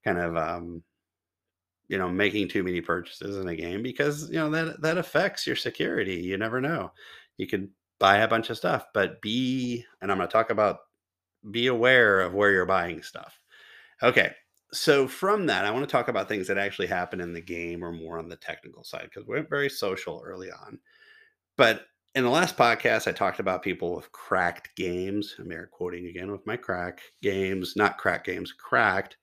kind 0.03 0.17
of 0.17 0.35
um, 0.35 0.81
you 1.87 1.99
know, 1.99 2.09
making 2.09 2.47
too 2.47 2.63
many 2.63 2.81
purchases 2.81 3.37
in 3.37 3.47
a 3.47 3.55
game 3.55 3.83
because, 3.83 4.27
you 4.31 4.37
know, 4.37 4.49
that 4.49 4.81
that 4.81 4.97
affects 4.97 5.45
your 5.45 5.55
security. 5.55 6.15
You 6.15 6.37
never 6.39 6.59
know. 6.59 6.93
You 7.37 7.45
could 7.45 7.69
buy 7.99 8.17
a 8.17 8.27
bunch 8.27 8.49
of 8.49 8.57
stuff, 8.57 8.87
but 8.91 9.21
be 9.21 9.85
and 10.01 10.11
I'm 10.11 10.17
going 10.17 10.27
to 10.27 10.33
talk 10.33 10.49
about 10.49 10.79
be 11.51 11.67
aware 11.67 12.21
of 12.21 12.33
where 12.33 12.49
you're 12.49 12.65
buying 12.65 13.03
stuff. 13.03 13.39
Okay. 14.01 14.33
So 14.73 15.07
from 15.07 15.45
that, 15.45 15.65
I 15.65 15.71
want 15.71 15.87
to 15.87 15.91
talk 15.91 16.07
about 16.07 16.27
things 16.27 16.47
that 16.47 16.57
actually 16.57 16.87
happen 16.87 17.21
in 17.21 17.31
the 17.31 17.41
game 17.41 17.83
or 17.83 17.91
more 17.91 18.17
on 18.17 18.27
the 18.27 18.35
technical 18.35 18.83
side 18.83 19.03
because 19.03 19.27
we 19.27 19.35
went 19.35 19.49
very 19.49 19.69
social 19.69 20.21
early 20.25 20.51
on. 20.51 20.79
But 21.57 21.85
in 22.15 22.23
the 22.23 22.29
last 22.29 22.57
podcast, 22.57 23.07
I 23.07 23.11
talked 23.11 23.39
about 23.39 23.61
people 23.61 23.95
with 23.95 24.11
cracked 24.11 24.75
games. 24.75 25.35
I'm 25.39 25.51
air 25.51 25.69
quoting 25.71 26.07
again 26.07 26.31
with 26.31 26.45
my 26.47 26.57
crack 26.57 27.01
games, 27.21 27.75
not 27.75 27.99
crack 27.99 28.25
games, 28.25 28.51
cracked, 28.51 29.17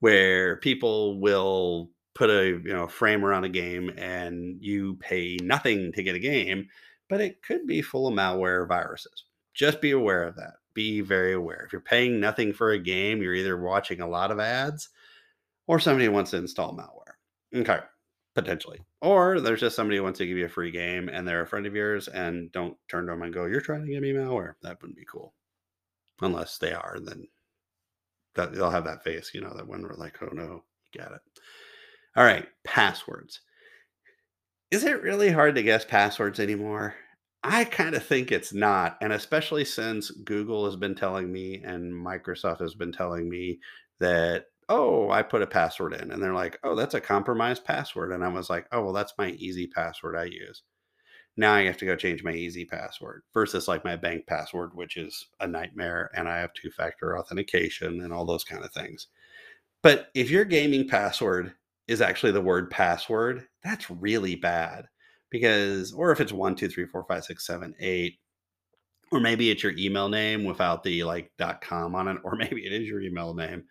where 0.00 0.58
people 0.58 1.20
will 1.20 1.90
put 2.14 2.30
a 2.30 2.60
you 2.64 2.72
know 2.72 2.86
frame 2.86 3.24
around 3.24 3.44
a 3.44 3.48
game 3.48 3.90
and 3.98 4.56
you 4.60 4.94
pay 4.96 5.36
nothing 5.42 5.92
to 5.92 6.02
get 6.04 6.14
a 6.14 6.20
game, 6.20 6.68
but 7.08 7.20
it 7.20 7.42
could 7.42 7.66
be 7.66 7.82
full 7.82 8.06
of 8.06 8.14
malware 8.14 8.68
viruses. 8.68 9.24
Just 9.54 9.80
be 9.80 9.90
aware 9.90 10.22
of 10.24 10.36
that 10.36 10.54
be 10.74 11.00
very 11.00 11.32
aware. 11.32 11.62
If 11.64 11.72
you're 11.72 11.80
paying 11.80 12.20
nothing 12.20 12.52
for 12.52 12.72
a 12.72 12.78
game, 12.78 13.22
you're 13.22 13.34
either 13.34 13.60
watching 13.60 14.00
a 14.00 14.08
lot 14.08 14.30
of 14.30 14.40
ads 14.40 14.88
or 15.66 15.78
somebody 15.78 16.08
wants 16.08 16.32
to 16.32 16.36
install 16.36 16.76
malware. 16.76 17.60
Okay, 17.60 17.78
potentially. 18.34 18.80
Or 19.00 19.40
there's 19.40 19.60
just 19.60 19.76
somebody 19.76 19.96
who 19.98 20.02
wants 20.02 20.18
to 20.18 20.26
give 20.26 20.36
you 20.36 20.46
a 20.46 20.50
free 20.50 20.70
game 20.70 21.08
and 21.08 21.26
they're 21.26 21.42
a 21.42 21.46
friend 21.46 21.66
of 21.66 21.74
yours 21.74 22.08
and 22.08 22.50
don't 22.52 22.76
turn 22.88 23.06
to 23.06 23.12
them 23.12 23.22
and 23.22 23.32
go, 23.32 23.46
You're 23.46 23.60
trying 23.60 23.84
to 23.84 23.90
give 23.90 24.02
me 24.02 24.12
malware. 24.12 24.54
That 24.62 24.80
wouldn't 24.80 24.98
be 24.98 25.06
cool. 25.10 25.34
Unless 26.20 26.58
they 26.58 26.72
are, 26.72 26.98
then 27.02 27.26
that 28.34 28.52
they'll 28.52 28.70
have 28.70 28.84
that 28.84 29.04
face, 29.04 29.30
you 29.34 29.40
know, 29.40 29.54
that 29.54 29.66
when 29.66 29.82
we're 29.82 29.94
like, 29.94 30.16
Oh 30.22 30.30
no, 30.32 30.64
you 30.92 31.00
got 31.00 31.12
it. 31.12 31.20
All 32.16 32.24
right, 32.24 32.46
passwords. 32.64 33.40
Is 34.70 34.84
it 34.84 35.02
really 35.02 35.30
hard 35.30 35.54
to 35.54 35.62
guess 35.62 35.84
passwords 35.84 36.40
anymore? 36.40 36.94
I 37.44 37.64
kind 37.64 37.94
of 37.94 38.04
think 38.04 38.32
it's 38.32 38.54
not. 38.54 38.96
And 39.02 39.12
especially 39.12 39.66
since 39.66 40.10
Google 40.10 40.64
has 40.64 40.76
been 40.76 40.94
telling 40.94 41.30
me 41.30 41.62
and 41.62 41.92
Microsoft 41.92 42.60
has 42.60 42.74
been 42.74 42.90
telling 42.90 43.28
me 43.28 43.60
that, 44.00 44.46
oh, 44.70 45.10
I 45.10 45.22
put 45.22 45.42
a 45.42 45.46
password 45.46 45.92
in. 45.92 46.10
And 46.10 46.22
they're 46.22 46.32
like, 46.32 46.58
oh, 46.64 46.74
that's 46.74 46.94
a 46.94 47.00
compromised 47.02 47.64
password. 47.64 48.12
And 48.12 48.24
I 48.24 48.28
was 48.28 48.48
like, 48.48 48.66
oh, 48.72 48.82
well, 48.82 48.94
that's 48.94 49.12
my 49.18 49.30
easy 49.32 49.66
password 49.66 50.16
I 50.16 50.24
use. 50.24 50.62
Now 51.36 51.52
I 51.52 51.64
have 51.64 51.76
to 51.78 51.84
go 51.84 51.96
change 51.96 52.24
my 52.24 52.32
easy 52.32 52.64
password 52.64 53.22
versus 53.34 53.68
like 53.68 53.84
my 53.84 53.96
bank 53.96 54.26
password, 54.26 54.70
which 54.74 54.96
is 54.96 55.26
a 55.40 55.46
nightmare. 55.46 56.10
And 56.14 56.28
I 56.28 56.38
have 56.38 56.54
two 56.54 56.70
factor 56.70 57.18
authentication 57.18 58.00
and 58.00 58.12
all 58.12 58.24
those 58.24 58.44
kind 58.44 58.64
of 58.64 58.72
things. 58.72 59.08
But 59.82 60.08
if 60.14 60.30
your 60.30 60.46
gaming 60.46 60.88
password 60.88 61.52
is 61.88 62.00
actually 62.00 62.32
the 62.32 62.40
word 62.40 62.70
password, 62.70 63.46
that's 63.62 63.90
really 63.90 64.34
bad 64.34 64.86
because 65.30 65.92
or 65.92 66.12
if 66.12 66.20
it's 66.20 66.32
one 66.32 66.54
two 66.54 66.68
three 66.68 66.86
four 66.86 67.04
five 67.08 67.24
six 67.24 67.46
seven 67.46 67.74
eight 67.80 68.18
or 69.12 69.20
maybe 69.20 69.50
it's 69.50 69.62
your 69.62 69.76
email 69.76 70.08
name 70.08 70.44
without 70.44 70.82
the 70.82 71.04
like 71.04 71.30
dot 71.38 71.60
com 71.60 71.94
on 71.94 72.08
it 72.08 72.18
or 72.24 72.36
maybe 72.36 72.64
it 72.64 72.72
is 72.72 72.88
your 72.88 73.00
email 73.00 73.34
name 73.34 73.64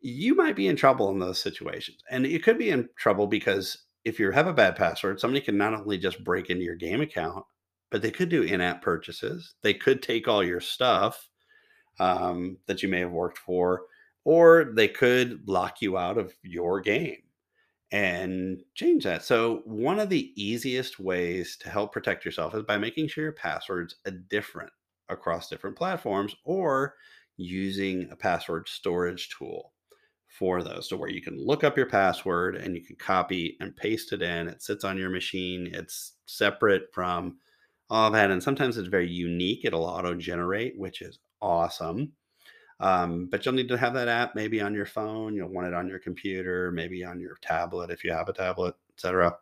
you 0.00 0.34
might 0.34 0.56
be 0.56 0.68
in 0.68 0.76
trouble 0.76 1.10
in 1.10 1.18
those 1.18 1.40
situations 1.40 1.98
and 2.10 2.26
you 2.26 2.40
could 2.40 2.58
be 2.58 2.70
in 2.70 2.88
trouble 2.96 3.26
because 3.26 3.86
if 4.04 4.18
you 4.18 4.30
have 4.30 4.46
a 4.46 4.52
bad 4.52 4.76
password 4.76 5.20
somebody 5.20 5.40
can 5.40 5.58
not 5.58 5.74
only 5.74 5.98
just 5.98 6.24
break 6.24 6.50
into 6.50 6.64
your 6.64 6.76
game 6.76 7.00
account 7.00 7.44
but 7.90 8.02
they 8.02 8.10
could 8.10 8.28
do 8.28 8.42
in-app 8.42 8.82
purchases 8.82 9.54
they 9.62 9.74
could 9.74 10.02
take 10.02 10.26
all 10.26 10.42
your 10.42 10.60
stuff 10.60 11.28
um, 11.98 12.56
that 12.66 12.82
you 12.82 12.88
may 12.88 13.00
have 13.00 13.10
worked 13.10 13.38
for 13.38 13.82
or 14.24 14.72
they 14.74 14.88
could 14.88 15.46
lock 15.46 15.82
you 15.82 15.98
out 15.98 16.16
of 16.16 16.32
your 16.42 16.80
game 16.80 17.18
and 17.92 18.62
change 18.74 19.04
that. 19.04 19.24
So, 19.24 19.62
one 19.64 19.98
of 19.98 20.08
the 20.08 20.32
easiest 20.40 21.00
ways 21.00 21.56
to 21.58 21.70
help 21.70 21.92
protect 21.92 22.24
yourself 22.24 22.54
is 22.54 22.62
by 22.62 22.78
making 22.78 23.08
sure 23.08 23.24
your 23.24 23.32
passwords 23.32 23.96
are 24.06 24.12
different 24.12 24.70
across 25.08 25.48
different 25.48 25.76
platforms 25.76 26.34
or 26.44 26.94
using 27.36 28.08
a 28.10 28.16
password 28.16 28.68
storage 28.68 29.30
tool 29.30 29.72
for 30.28 30.62
those 30.62 30.86
to 30.88 30.96
where 30.96 31.10
you 31.10 31.20
can 31.20 31.44
look 31.44 31.64
up 31.64 31.76
your 31.76 31.86
password 31.86 32.54
and 32.56 32.76
you 32.76 32.84
can 32.84 32.96
copy 32.96 33.56
and 33.60 33.76
paste 33.76 34.12
it 34.12 34.22
in. 34.22 34.48
It 34.48 34.62
sits 34.62 34.84
on 34.84 34.96
your 34.96 35.10
machine, 35.10 35.68
it's 35.72 36.12
separate 36.26 36.84
from 36.92 37.38
all 37.88 38.10
that. 38.12 38.30
And 38.30 38.42
sometimes 38.42 38.78
it's 38.78 38.88
very 38.88 39.08
unique, 39.08 39.64
it'll 39.64 39.84
auto 39.84 40.14
generate, 40.14 40.78
which 40.78 41.02
is 41.02 41.18
awesome. 41.42 42.12
Um, 42.80 43.28
but 43.30 43.44
you'll 43.44 43.54
need 43.54 43.68
to 43.68 43.76
have 43.76 43.94
that 43.94 44.08
app 44.08 44.34
maybe 44.34 44.60
on 44.60 44.74
your 44.74 44.86
phone. 44.86 45.34
You'll 45.34 45.50
want 45.50 45.66
it 45.66 45.74
on 45.74 45.86
your 45.86 45.98
computer, 45.98 46.72
maybe 46.72 47.04
on 47.04 47.20
your 47.20 47.36
tablet 47.42 47.90
if 47.90 48.02
you 48.02 48.10
have 48.12 48.28
a 48.28 48.32
tablet, 48.32 48.74
etc. 48.94 49.36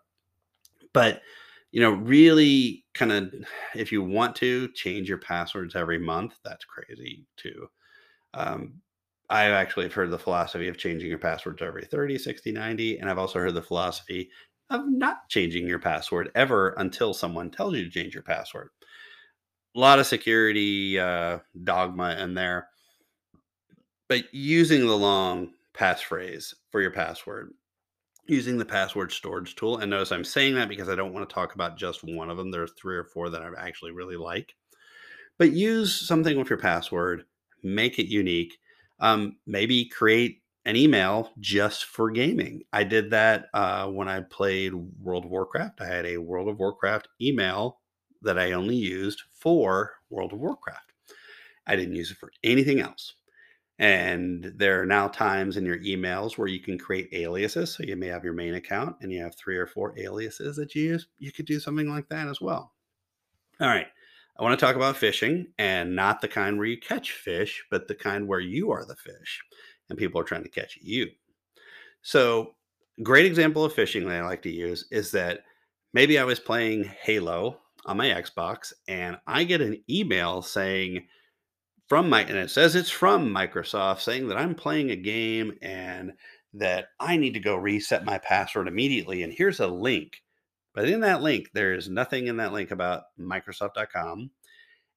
But 0.93 1.23
you 1.71 1.81
know, 1.81 1.91
really 1.91 2.85
kind 2.95 3.13
of 3.13 3.33
if 3.75 3.93
you 3.93 4.03
want 4.03 4.35
to 4.37 4.69
change 4.73 5.09
your 5.09 5.19
passwords 5.19 5.77
every 5.77 5.99
month, 5.99 6.35
that's 6.45 6.65
crazy 6.65 7.27
too. 7.37 7.69
Um, 8.35 8.81
I 9.31 9.45
actually 9.45 9.85
have 9.85 9.93
heard 9.93 10.11
the 10.11 10.19
philosophy 10.19 10.69
of 10.69 10.79
changing 10.79 11.09
your 11.09 11.19
passwords 11.19 11.63
every 11.63 11.85
30, 11.85 12.19
60, 12.19 12.51
90. 12.51 12.99
And 12.99 13.11
I've 13.11 13.19
also 13.19 13.39
heard 13.39 13.55
the 13.55 13.63
philosophy 13.63 14.31
of 14.71 14.89
not 14.89 15.29
changing 15.29 15.67
your 15.67 15.79
password 15.79 16.31
ever 16.35 16.71
until 16.79 17.13
someone 17.13 17.51
tells 17.51 17.75
you 17.75 17.85
to 17.85 17.91
change 17.91 18.15
your 18.15 18.23
password. 18.23 18.71
A 19.77 19.79
lot 19.79 19.99
of 19.99 20.07
security 20.07 20.99
uh, 20.99 21.39
dogma 21.63 22.17
in 22.19 22.33
there 22.33 22.69
but 24.09 24.33
using 24.33 24.87
the 24.87 24.97
long 24.97 25.53
passphrase 25.75 26.55
for 26.71 26.81
your 26.81 26.91
password, 26.91 27.53
using 28.27 28.59
the 28.59 28.65
password 28.65 29.13
storage 29.13 29.55
tool. 29.55 29.79
And 29.79 29.91
notice 29.91 30.13
I'm 30.13 30.25
saying 30.25 30.55
that 30.57 30.69
because 30.69 30.89
I 30.89 30.95
don't 30.95 31.13
want 31.13 31.29
to 31.29 31.35
talk 31.35 31.55
about 31.55 31.79
just 31.79 32.03
one 32.05 32.31
of 32.31 32.37
them. 32.37 32.51
There's 32.51 32.73
three 32.73 32.97
or 32.97 33.05
four 33.05 33.31
that 33.31 33.43
I 33.43 33.49
actually 33.59 33.93
really 33.93 34.17
like. 34.17 34.55
But 35.39 35.53
use 35.53 35.95
something 35.95 36.37
with 36.37 36.51
your 36.51 36.59
password, 36.59 37.25
make 37.63 37.99
it 37.99 38.11
unique. 38.11 38.59
Um, 39.01 39.37
maybe 39.47 39.85
create 39.85 40.43
an 40.65 40.75
email 40.75 41.31
just 41.39 41.85
for 41.85 42.11
gaming. 42.11 42.63
I 42.73 42.85
did 42.85 43.11
that 43.13 43.47
uh, 43.55 43.87
when 43.87 44.09
I 44.09 44.21
played 44.21 44.75
World 44.75 45.25
of 45.25 45.31
Warcraft. 45.31 45.81
I 45.81 45.87
had 45.87 46.05
a 46.05 46.19
World 46.19 46.49
of 46.49 46.59
Warcraft 46.59 47.09
email 47.23 47.79
that 48.23 48.39
I 48.39 48.53
only 48.53 48.75
used 48.75 49.23
for 49.31 49.93
World 50.11 50.33
of 50.33 50.41
Warcraft. 50.41 50.93
I 51.67 51.77
didn't 51.77 51.95
use 51.95 52.11
it 52.11 52.17
for 52.17 52.33
anything 52.43 52.81
else. 52.81 53.15
And 53.79 54.53
there 54.57 54.83
are 54.83 54.87
now 54.87 55.07
times 55.07 55.57
in 55.57 55.65
your 55.65 55.79
emails 55.79 56.37
where 56.37 56.49
you 56.49 56.59
can 56.59 56.79
create 56.79 57.11
aliases. 57.13 57.75
So 57.75 57.85
you 57.85 57.97
may 57.97 58.09
have 58.09 58.25
your 58.25 58.33
main 58.33 58.55
account 58.55 58.97
and 59.01 59.13
you 59.13 59.23
have 59.23 59.37
three 59.37 59.57
or 59.57 59.69
four 59.69 59.97
aliases 59.97 60.57
that 60.57 60.75
you 60.75 60.83
use. 60.83 61.07
You 61.19 61.31
could 61.31 61.47
do 61.47 61.61
something 61.61 61.89
like 61.89 62.09
that 62.09 62.27
as 62.27 62.41
well. 62.41 62.73
All 63.61 63.69
right. 63.69 63.87
I 64.39 64.43
want 64.43 64.59
to 64.59 64.65
talk 64.65 64.77
about 64.77 64.97
phishing 64.97 65.47
and 65.59 65.95
not 65.97 66.21
the 66.21 66.29
kind 66.29 66.59
where 66.59 66.67
you 66.67 66.79
catch 66.79 67.13
fish, 67.13 67.65
but 67.71 67.89
the 67.89 67.95
kind 67.95 68.27
where 68.27 68.41
you 68.41 68.71
are 68.71 68.85
the 68.85 68.97
fish 68.97 69.41
and 69.89 69.99
people 69.99 70.21
are 70.21 70.25
trying 70.25 70.45
to 70.45 70.49
catch 70.49 70.79
you. 70.81 71.09
So, 72.03 72.55
great 73.03 73.27
example 73.27 73.65
of 73.65 73.75
phishing 73.75 74.05
that 74.07 74.17
I 74.17 74.25
like 74.25 74.43
to 74.43 74.51
use 74.51 74.87
is 74.91 75.11
that 75.13 75.41
maybe 75.93 76.19
I 76.19 76.25
was 76.25 76.39
playing 76.39 76.85
Halo 76.85 77.59
on 77.85 77.97
my 77.97 78.07
Xbox 78.09 78.73
and 78.87 79.19
I 79.27 79.45
get 79.45 79.61
an 79.61 79.83
email 79.91 80.43
saying, 80.43 81.07
from 81.89 82.11
my 82.11 82.21
and 82.21 82.37
it 82.37 82.51
says 82.51 82.75
it's 82.75 82.91
from 82.91 83.35
Microsoft 83.35 84.01
saying 84.01 84.29
that 84.29 84.37
I'm 84.37 84.55
playing 84.55 84.91
a 84.91 84.97
game 84.97 85.55
and 85.63 86.13
that 86.55 86.89
I 87.01 87.17
need 87.17 87.35
to 87.35 87.41
go 87.41 87.57
reset 87.57 88.05
my 88.05 88.19
password 88.19 88.69
immediately. 88.69 89.23
And 89.23 89.33
here's 89.33 89.61
a 89.61 89.67
link. 89.67 90.23
But 90.75 90.89
in 90.89 91.01
that 91.01 91.23
link, 91.23 91.51
there 91.55 91.75
is 91.75 91.89
nothing 91.89 92.27
in 92.27 92.37
that 92.37 92.53
link 92.53 92.71
about 92.71 93.05
Microsoft.com. 93.19 94.31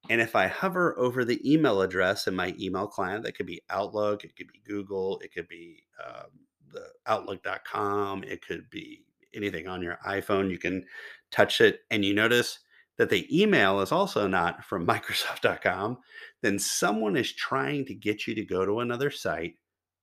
And 0.09 0.21
if 0.21 0.35
I 0.35 0.47
hover 0.47 0.97
over 0.97 1.23
the 1.23 1.39
email 1.49 1.81
address 1.81 2.27
in 2.27 2.35
my 2.35 2.53
email 2.59 2.87
client, 2.87 3.23
that 3.23 3.35
could 3.35 3.45
be 3.45 3.61
Outlook, 3.69 4.23
it 4.23 4.35
could 4.35 4.47
be 4.47 4.61
Google, 4.65 5.19
it 5.19 5.33
could 5.33 5.47
be 5.47 5.83
um, 6.05 6.29
the 6.71 6.87
Outlook.com, 7.07 8.23
it 8.23 8.45
could 8.45 8.69
be 8.69 9.03
anything 9.33 9.67
on 9.67 9.81
your 9.81 9.99
iPhone. 10.05 10.49
You 10.49 10.57
can 10.57 10.85
touch 11.31 11.61
it, 11.61 11.81
and 11.91 12.03
you 12.03 12.13
notice 12.13 12.59
that 12.97 13.09
the 13.09 13.27
email 13.41 13.81
is 13.81 13.91
also 13.91 14.27
not 14.27 14.63
from 14.63 14.85
Microsoft.com. 14.87 15.97
Then 16.41 16.59
someone 16.59 17.17
is 17.17 17.33
trying 17.33 17.85
to 17.85 17.93
get 17.93 18.27
you 18.27 18.35
to 18.35 18.45
go 18.45 18.65
to 18.65 18.79
another 18.79 19.11
site 19.11 19.55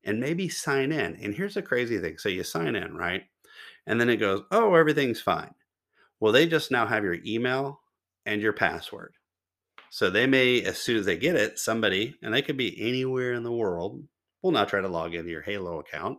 and 0.04 0.20
maybe 0.20 0.48
sign 0.48 0.92
in. 0.92 1.16
And 1.16 1.34
here's 1.34 1.54
the 1.54 1.62
crazy 1.62 1.98
thing 1.98 2.18
so 2.18 2.28
you 2.28 2.44
sign 2.44 2.76
in, 2.76 2.94
right? 2.94 3.24
And 3.86 4.00
then 4.00 4.10
it 4.10 4.16
goes, 4.16 4.42
oh, 4.50 4.74
everything's 4.74 5.20
fine. 5.20 5.54
Well, 6.20 6.32
they 6.32 6.46
just 6.46 6.70
now 6.70 6.86
have 6.86 7.04
your 7.04 7.18
email 7.24 7.80
and 8.26 8.42
your 8.42 8.52
password. 8.52 9.14
So 9.90 10.10
they 10.10 10.26
may, 10.26 10.62
as 10.62 10.78
soon 10.78 10.98
as 10.98 11.06
they 11.06 11.16
get 11.16 11.36
it, 11.36 11.58
somebody, 11.58 12.16
and 12.22 12.34
they 12.34 12.42
could 12.42 12.58
be 12.58 12.76
anywhere 12.86 13.32
in 13.32 13.42
the 13.42 13.52
world, 13.52 14.02
will 14.42 14.50
now 14.52 14.64
try 14.64 14.80
to 14.80 14.88
log 14.88 15.14
into 15.14 15.30
your 15.30 15.42
Halo 15.42 15.80
account 15.80 16.18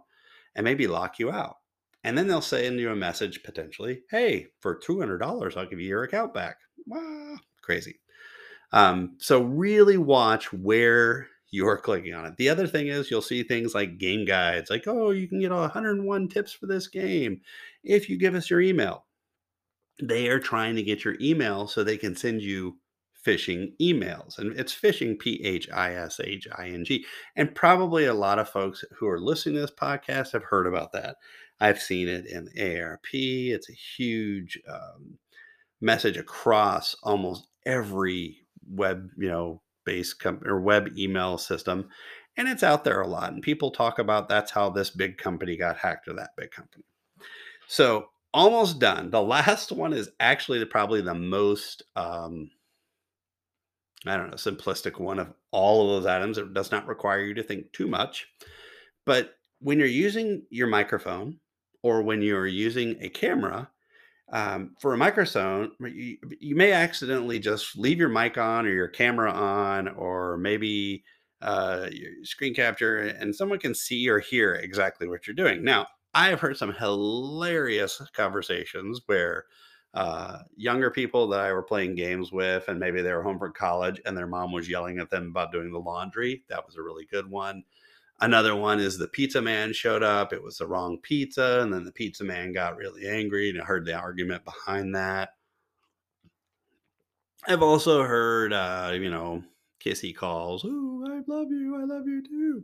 and 0.55 0.63
maybe 0.63 0.87
lock 0.87 1.19
you 1.19 1.31
out. 1.31 1.57
And 2.03 2.17
then 2.17 2.27
they'll 2.27 2.41
send 2.41 2.79
you 2.79 2.91
a 2.91 2.95
message 2.95 3.43
potentially, 3.43 4.01
hey, 4.09 4.47
for 4.61 4.79
$200, 4.79 5.57
I'll 5.57 5.65
give 5.65 5.79
you 5.79 5.87
your 5.87 6.03
account 6.03 6.33
back. 6.33 6.57
Wow, 6.87 7.35
crazy. 7.61 7.99
Um, 8.71 9.15
so 9.17 9.41
really 9.41 9.97
watch 9.97 10.53
where 10.53 11.27
you're 11.51 11.77
clicking 11.83 12.13
on 12.13 12.25
it. 12.25 12.37
The 12.37 12.49
other 12.49 12.67
thing 12.67 12.87
is 12.87 13.11
you'll 13.11 13.21
see 13.21 13.43
things 13.43 13.75
like 13.75 13.97
game 13.97 14.25
guides, 14.25 14.69
like, 14.69 14.87
oh, 14.87 15.11
you 15.11 15.27
can 15.27 15.39
get 15.39 15.51
101 15.51 16.27
tips 16.29 16.53
for 16.53 16.67
this 16.67 16.87
game 16.87 17.41
if 17.83 18.09
you 18.09 18.17
give 18.17 18.35
us 18.35 18.49
your 18.49 18.61
email. 18.61 19.05
They 20.01 20.29
are 20.29 20.39
trying 20.39 20.75
to 20.75 20.83
get 20.83 21.03
your 21.03 21.15
email 21.19 21.67
so 21.67 21.83
they 21.83 21.97
can 21.97 22.15
send 22.15 22.41
you 22.41 22.77
phishing 23.25 23.73
emails. 23.81 24.37
And 24.37 24.57
it's 24.57 24.73
phishing, 24.73 25.19
P 25.19 25.41
H 25.43 25.69
I 25.71 25.93
S 25.93 26.19
H 26.23 26.47
I 26.57 26.69
N 26.69 26.85
G. 26.85 27.05
And 27.35 27.53
probably 27.53 28.05
a 28.05 28.13
lot 28.13 28.39
of 28.39 28.49
folks 28.49 28.83
who 28.97 29.07
are 29.07 29.19
listening 29.19 29.55
to 29.55 29.61
this 29.61 29.71
podcast 29.71 30.31
have 30.31 30.43
heard 30.43 30.67
about 30.67 30.93
that. 30.93 31.17
I've 31.59 31.81
seen 31.81 32.07
it 32.07 32.25
in 32.25 32.49
AARP. 32.57 33.51
It's 33.51 33.69
a 33.69 33.73
huge 33.73 34.59
um, 34.67 35.17
message 35.81 36.17
across 36.17 36.95
almost 37.03 37.47
every 37.65 38.37
web, 38.69 39.09
you 39.17 39.29
know, 39.29 39.61
based 39.85 40.19
com- 40.19 40.41
or 40.45 40.61
web 40.61 40.97
email 40.97 41.37
system. 41.37 41.89
And 42.37 42.47
it's 42.47 42.63
out 42.63 42.83
there 42.83 43.01
a 43.01 43.07
lot. 43.07 43.33
And 43.33 43.41
people 43.41 43.71
talk 43.71 43.99
about 43.99 44.29
that's 44.29 44.51
how 44.51 44.69
this 44.69 44.89
big 44.89 45.17
company 45.17 45.57
got 45.57 45.77
hacked 45.77 46.07
or 46.07 46.13
that 46.13 46.35
big 46.37 46.51
company. 46.51 46.85
So 47.67 48.09
almost 48.33 48.79
done. 48.79 49.09
The 49.09 49.21
last 49.37 49.71
one 49.71 49.93
is 49.93 50.09
actually 50.19 50.59
the, 50.59 50.65
probably 50.65 51.01
the 51.01 51.15
most 51.15 51.83
um, 51.95 52.51
I 54.05 54.15
don't 54.15 54.29
know, 54.29 54.37
simplistic 54.37 54.99
one 54.99 55.19
of 55.19 55.33
all 55.51 55.83
of 55.83 56.03
those 56.03 56.09
items. 56.09 56.37
It 56.37 56.53
does 56.53 56.71
not 56.71 56.87
require 56.87 57.21
you 57.21 57.33
to 57.33 57.43
think 57.43 57.71
too 57.73 57.87
much. 57.87 58.27
But 59.05 59.35
when 59.59 59.77
you're 59.77 59.87
using 59.87 60.43
your 60.49 60.67
microphone 60.67 61.39
or 61.81 62.01
when 62.01 62.21
you're 62.21 62.47
using 62.47 62.95
a 63.01 63.09
camera, 63.09 63.69
um, 64.31 64.75
for 64.79 64.93
a 64.93 64.97
microphone, 64.97 65.71
you, 65.79 66.17
you, 66.39 66.55
may 66.55 66.71
accidentally 66.71 67.39
just 67.39 67.77
leave 67.77 67.97
your 67.97 68.09
mic 68.09 68.37
on 68.37 68.67
or 68.67 68.71
your 68.71 68.87
camera 68.87 69.31
on, 69.31 69.87
or 69.87 70.37
maybe 70.37 71.03
uh, 71.41 71.87
your 71.91 72.11
screen 72.23 72.53
capture, 72.53 72.99
and 72.99 73.35
someone 73.35 73.59
can 73.59 73.73
see 73.73 74.07
or 74.07 74.19
hear 74.19 74.53
exactly 74.53 75.07
what 75.07 75.25
you're 75.25 75.35
doing. 75.35 75.63
Now, 75.63 75.87
I 76.13 76.29
have 76.29 76.39
heard 76.39 76.57
some 76.57 76.73
hilarious 76.73 78.01
conversations 78.13 79.01
where 79.07 79.45
uh, 79.95 80.39
younger 80.55 80.91
people 80.91 81.27
that 81.29 81.39
I 81.39 81.51
were 81.51 81.63
playing 81.63 81.95
games 81.95 82.31
with, 82.31 82.67
and 82.67 82.79
maybe 82.79 83.01
they 83.01 83.13
were 83.13 83.23
home 83.23 83.39
from 83.39 83.53
college, 83.53 83.99
and 84.05 84.15
their 84.15 84.27
mom 84.27 84.51
was 84.51 84.69
yelling 84.69 84.99
at 84.99 85.09
them 85.09 85.29
about 85.29 85.51
doing 85.51 85.71
the 85.71 85.79
laundry. 85.79 86.43
That 86.49 86.65
was 86.65 86.75
a 86.75 86.83
really 86.83 87.07
good 87.09 87.29
one. 87.29 87.63
Another 88.21 88.55
one 88.55 88.79
is 88.79 88.97
the 88.97 89.07
pizza 89.07 89.41
man 89.41 89.71
showed 89.73 90.03
up. 90.03 90.33
It 90.33 90.43
was 90.43 90.57
the 90.57 90.67
wrong 90.67 90.97
pizza, 91.01 91.59
and 91.61 91.73
then 91.73 91.85
the 91.85 91.91
pizza 91.91 92.23
man 92.23 92.51
got 92.51 92.75
really 92.75 93.07
angry 93.07 93.49
and 93.49 93.61
I 93.61 93.63
heard 93.63 93.85
the 93.85 93.93
argument 93.93 94.43
behind 94.43 94.95
that. 94.95 95.29
I've 97.47 97.63
also 97.63 98.03
heard, 98.03 98.51
uh, 98.51 98.91
you 98.93 99.09
know, 99.09 99.43
kissy 99.83 100.13
calls. 100.13 100.65
Oh, 100.65 101.05
I 101.07 101.21
love 101.31 101.49
you. 101.49 101.77
I 101.79 101.85
love 101.85 102.05
you 102.05 102.21
too. 102.21 102.63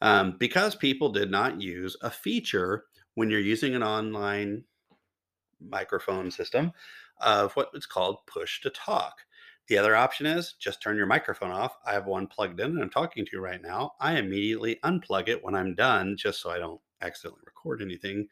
Um, 0.00 0.36
because 0.38 0.76
people 0.76 1.10
did 1.10 1.30
not 1.30 1.60
use 1.60 1.96
a 2.02 2.10
feature 2.10 2.84
when 3.14 3.30
you're 3.30 3.40
using 3.40 3.74
an 3.74 3.82
online 3.82 4.64
microphone 5.60 6.30
system 6.30 6.72
of 7.20 7.52
what 7.54 7.70
is 7.74 7.86
called 7.86 8.18
push 8.26 8.60
to 8.60 8.70
talk. 8.70 9.14
The 9.68 9.78
other 9.78 9.94
option 9.96 10.26
is 10.26 10.54
just 10.58 10.82
turn 10.82 10.96
your 10.96 11.06
microphone 11.06 11.50
off. 11.50 11.76
I 11.86 11.92
have 11.92 12.06
one 12.06 12.26
plugged 12.26 12.60
in 12.60 12.72
and 12.72 12.82
I'm 12.82 12.90
talking 12.90 13.24
to 13.24 13.30
you 13.32 13.40
right 13.40 13.62
now. 13.62 13.92
I 14.00 14.18
immediately 14.18 14.78
unplug 14.84 15.28
it 15.28 15.42
when 15.42 15.54
I'm 15.54 15.74
done 15.74 16.16
just 16.16 16.40
so 16.40 16.50
I 16.50 16.58
don't 16.58 16.80
accidentally 17.00 17.42
record 17.46 17.80
anything. 17.80 18.28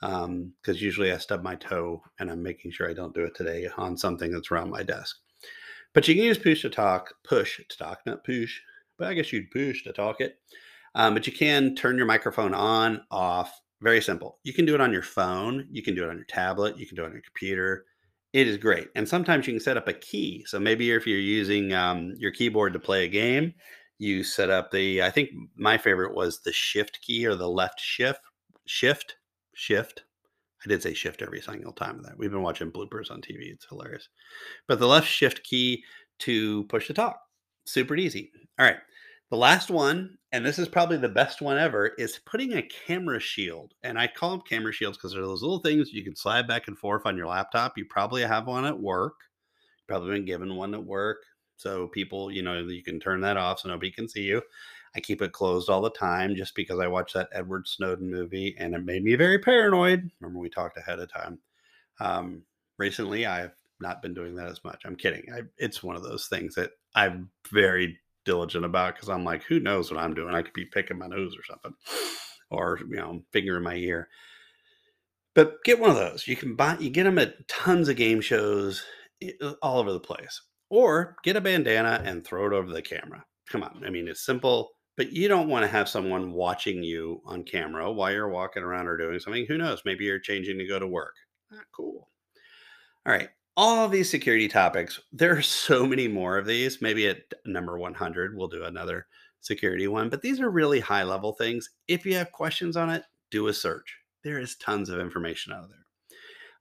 Because 0.00 0.24
um, 0.26 0.52
usually 0.66 1.12
I 1.12 1.18
stub 1.18 1.42
my 1.42 1.56
toe 1.56 2.02
and 2.20 2.30
I'm 2.30 2.42
making 2.42 2.70
sure 2.70 2.88
I 2.88 2.94
don't 2.94 3.14
do 3.14 3.24
it 3.24 3.34
today 3.34 3.68
on 3.76 3.96
something 3.96 4.30
that's 4.30 4.52
around 4.52 4.70
my 4.70 4.84
desk. 4.84 5.16
But 5.92 6.06
you 6.06 6.14
can 6.14 6.24
use 6.24 6.38
push 6.38 6.62
to 6.62 6.70
talk, 6.70 7.12
push 7.24 7.60
to 7.68 7.76
talk, 7.76 8.00
not 8.06 8.24
push, 8.24 8.60
but 8.96 9.08
I 9.08 9.14
guess 9.14 9.32
you'd 9.32 9.50
push 9.50 9.82
to 9.84 9.92
talk 9.92 10.20
it. 10.20 10.38
Um, 10.94 11.14
but 11.14 11.26
you 11.26 11.32
can 11.32 11.74
turn 11.74 11.96
your 11.96 12.06
microphone 12.06 12.54
on, 12.54 13.02
off, 13.10 13.60
very 13.80 14.00
simple. 14.00 14.38
You 14.42 14.52
can 14.52 14.64
do 14.64 14.74
it 14.74 14.80
on 14.80 14.92
your 14.92 15.02
phone, 15.02 15.66
you 15.70 15.82
can 15.82 15.94
do 15.94 16.04
it 16.04 16.10
on 16.10 16.16
your 16.16 16.24
tablet, 16.24 16.78
you 16.78 16.86
can 16.86 16.96
do 16.96 17.02
it 17.02 17.06
on 17.06 17.12
your 17.12 17.22
computer. 17.22 17.84
It 18.32 18.46
is 18.46 18.58
great. 18.58 18.88
And 18.94 19.08
sometimes 19.08 19.46
you 19.46 19.54
can 19.54 19.60
set 19.60 19.76
up 19.76 19.88
a 19.88 19.92
key. 19.92 20.44
So 20.46 20.60
maybe 20.60 20.90
if 20.90 21.06
you're 21.06 21.18
using 21.18 21.72
um, 21.72 22.14
your 22.18 22.30
keyboard 22.30 22.72
to 22.74 22.78
play 22.78 23.04
a 23.04 23.08
game, 23.08 23.54
you 23.98 24.22
set 24.22 24.50
up 24.50 24.70
the, 24.70 25.02
I 25.02 25.10
think 25.10 25.30
my 25.56 25.78
favorite 25.78 26.14
was 26.14 26.40
the 26.40 26.52
shift 26.52 27.00
key 27.02 27.26
or 27.26 27.34
the 27.34 27.48
left 27.48 27.80
shift, 27.80 28.20
shift, 28.66 29.16
shift. 29.54 30.04
I 30.64 30.68
did 30.68 30.82
say 30.82 30.94
shift 30.94 31.22
every 31.22 31.40
single 31.40 31.72
time 31.72 31.98
of 32.00 32.04
that. 32.06 32.18
We've 32.18 32.30
been 32.30 32.42
watching 32.42 32.72
bloopers 32.72 33.10
on 33.10 33.22
TV. 33.22 33.52
It's 33.52 33.66
hilarious. 33.68 34.08
But 34.68 34.80
the 34.80 34.88
left 34.88 35.08
shift 35.08 35.44
key 35.44 35.84
to 36.20 36.64
push 36.64 36.88
the 36.88 36.94
talk. 36.94 37.20
Super 37.66 37.96
easy. 37.96 38.32
All 38.58 38.66
right. 38.66 38.78
The 39.30 39.38
last 39.38 39.70
one, 39.70 40.17
and 40.32 40.44
this 40.44 40.58
is 40.58 40.68
probably 40.68 40.98
the 40.98 41.08
best 41.08 41.40
one 41.40 41.56
ever, 41.56 41.92
is 41.98 42.20
putting 42.26 42.54
a 42.54 42.68
camera 42.86 43.18
shield. 43.18 43.74
And 43.82 43.98
I 43.98 44.06
call 44.06 44.30
them 44.30 44.42
camera 44.42 44.72
shields 44.72 44.98
because 44.98 45.14
they're 45.14 45.22
those 45.22 45.42
little 45.42 45.60
things 45.60 45.92
you 45.92 46.04
can 46.04 46.16
slide 46.16 46.46
back 46.46 46.68
and 46.68 46.78
forth 46.78 47.02
on 47.06 47.16
your 47.16 47.26
laptop. 47.28 47.78
You 47.78 47.86
probably 47.86 48.22
have 48.22 48.46
one 48.46 48.66
at 48.66 48.78
work. 48.78 49.14
You've 49.78 49.88
probably 49.88 50.14
been 50.14 50.26
given 50.26 50.56
one 50.56 50.74
at 50.74 50.84
work. 50.84 51.18
So 51.56 51.88
people, 51.88 52.30
you 52.30 52.42
know, 52.42 52.58
you 52.58 52.82
can 52.82 53.00
turn 53.00 53.20
that 53.22 53.36
off 53.36 53.60
so 53.60 53.68
nobody 53.68 53.90
can 53.90 54.08
see 54.08 54.22
you. 54.22 54.42
I 54.94 55.00
keep 55.00 55.22
it 55.22 55.32
closed 55.32 55.68
all 55.68 55.80
the 55.80 55.90
time 55.90 56.34
just 56.34 56.54
because 56.54 56.78
I 56.78 56.86
watched 56.86 57.14
that 57.14 57.28
Edward 57.32 57.66
Snowden 57.66 58.10
movie 58.10 58.54
and 58.58 58.74
it 58.74 58.84
made 58.84 59.04
me 59.04 59.14
very 59.16 59.38
paranoid. 59.38 60.10
Remember, 60.20 60.40
we 60.40 60.48
talked 60.48 60.78
ahead 60.78 60.98
of 60.98 61.12
time. 61.12 61.38
Um, 62.00 62.42
recently, 62.78 63.26
I've 63.26 63.54
not 63.80 64.02
been 64.02 64.14
doing 64.14 64.34
that 64.36 64.48
as 64.48 64.62
much. 64.64 64.82
I'm 64.84 64.96
kidding. 64.96 65.24
I, 65.32 65.42
it's 65.56 65.82
one 65.82 65.96
of 65.96 66.02
those 66.02 66.26
things 66.26 66.54
that 66.54 66.72
I'm 66.94 67.30
very 67.50 67.98
diligent 68.24 68.64
about 68.64 68.94
because 68.94 69.08
I'm 69.08 69.24
like, 69.24 69.42
who 69.44 69.60
knows 69.60 69.90
what 69.90 70.00
I'm 70.00 70.14
doing? 70.14 70.34
I 70.34 70.42
could 70.42 70.52
be 70.52 70.66
picking 70.66 70.98
my 70.98 71.06
nose 71.06 71.36
or 71.36 71.44
something, 71.44 71.74
or 72.50 72.78
you 72.88 72.96
know, 72.96 73.22
finger 73.32 73.56
in 73.56 73.62
my 73.62 73.74
ear. 73.74 74.08
But 75.34 75.62
get 75.64 75.78
one 75.78 75.90
of 75.90 75.96
those. 75.96 76.26
You 76.26 76.36
can 76.36 76.56
buy. 76.56 76.76
You 76.78 76.90
get 76.90 77.04
them 77.04 77.18
at 77.18 77.46
tons 77.48 77.88
of 77.88 77.96
game 77.96 78.20
shows 78.20 78.84
uh, 79.42 79.52
all 79.62 79.78
over 79.78 79.92
the 79.92 80.00
place. 80.00 80.40
Or 80.70 81.16
get 81.24 81.36
a 81.36 81.40
bandana 81.40 82.02
and 82.04 82.24
throw 82.24 82.46
it 82.46 82.52
over 82.52 82.70
the 82.70 82.82
camera. 82.82 83.24
Come 83.48 83.62
on. 83.62 83.82
I 83.86 83.90
mean, 83.90 84.06
it's 84.06 84.26
simple, 84.26 84.70
but 84.98 85.12
you 85.12 85.26
don't 85.26 85.48
want 85.48 85.62
to 85.64 85.70
have 85.70 85.88
someone 85.88 86.32
watching 86.32 86.82
you 86.82 87.22
on 87.24 87.44
camera 87.44 87.90
while 87.90 88.12
you're 88.12 88.28
walking 88.28 88.62
around 88.62 88.86
or 88.86 88.98
doing 88.98 89.18
something. 89.18 89.46
Who 89.46 89.56
knows? 89.56 89.80
Maybe 89.86 90.04
you're 90.04 90.18
changing 90.18 90.58
to 90.58 90.66
go 90.66 90.78
to 90.78 90.86
work. 90.86 91.14
Not 91.50 91.64
cool. 91.74 92.10
All 93.06 93.12
right 93.12 93.30
all 93.58 93.84
of 93.84 93.90
these 93.90 94.08
security 94.08 94.46
topics, 94.46 95.00
there 95.10 95.36
are 95.36 95.42
so 95.42 95.84
many 95.84 96.06
more 96.06 96.38
of 96.38 96.46
these. 96.46 96.80
Maybe 96.80 97.08
at 97.08 97.22
number 97.44 97.76
100, 97.76 98.36
we'll 98.36 98.46
do 98.46 98.62
another 98.62 99.08
security 99.40 99.88
one, 99.88 100.08
but 100.08 100.22
these 100.22 100.40
are 100.40 100.48
really 100.48 100.78
high 100.78 101.02
level 101.02 101.32
things. 101.32 101.68
If 101.88 102.06
you 102.06 102.14
have 102.14 102.30
questions 102.30 102.76
on 102.76 102.88
it, 102.88 103.02
do 103.32 103.48
a 103.48 103.52
search. 103.52 103.98
There 104.22 104.38
is 104.38 104.54
tons 104.56 104.88
of 104.88 105.00
information 105.00 105.52
out 105.52 105.68
there. 105.68 105.78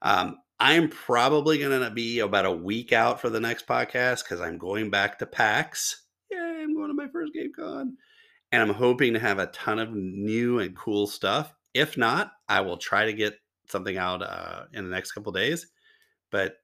Um, 0.02 0.38
I'm 0.60 0.90
probably 0.90 1.60
going 1.60 1.82
to 1.82 1.92
be 1.92 2.20
about 2.20 2.46
a 2.46 2.52
week 2.52 2.92
out 2.94 3.22
for 3.22 3.30
the 3.30 3.40
next 3.40 3.68
podcast 3.68 4.24
because 4.24 4.42
I'm 4.42 4.58
going 4.58 4.90
back 4.90 5.20
to 5.20 5.28
PAX. 5.28 6.04
Yay, 6.32 6.38
I'm 6.40 6.76
going 6.76 6.88
to 6.88 6.96
my 6.96 7.10
first 7.14 7.32
Game 7.32 7.52
Con. 7.56 7.96
And 8.52 8.64
I'm 8.64 8.74
hoping 8.74 9.14
to 9.14 9.20
have 9.20 9.38
a 9.38 9.48
ton 9.48 9.78
of 9.78 9.94
new 9.94 10.60
and 10.60 10.76
cool 10.76 11.06
stuff. 11.06 11.54
If 11.76 11.96
not, 11.96 12.32
I 12.50 12.62
will 12.62 12.78
try 12.78 13.06
to 13.06 13.14
get 13.14 13.36
something 13.70 13.98
out 14.00 14.24
uh, 14.24 14.64
in 14.74 14.84
the 14.84 14.90
next 14.90 15.12
couple 15.12 15.32
days. 15.32 15.68
But 16.32 16.56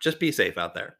just 0.00 0.20
be 0.20 0.32
safe 0.32 0.58
out 0.58 0.74
there. 0.74 0.98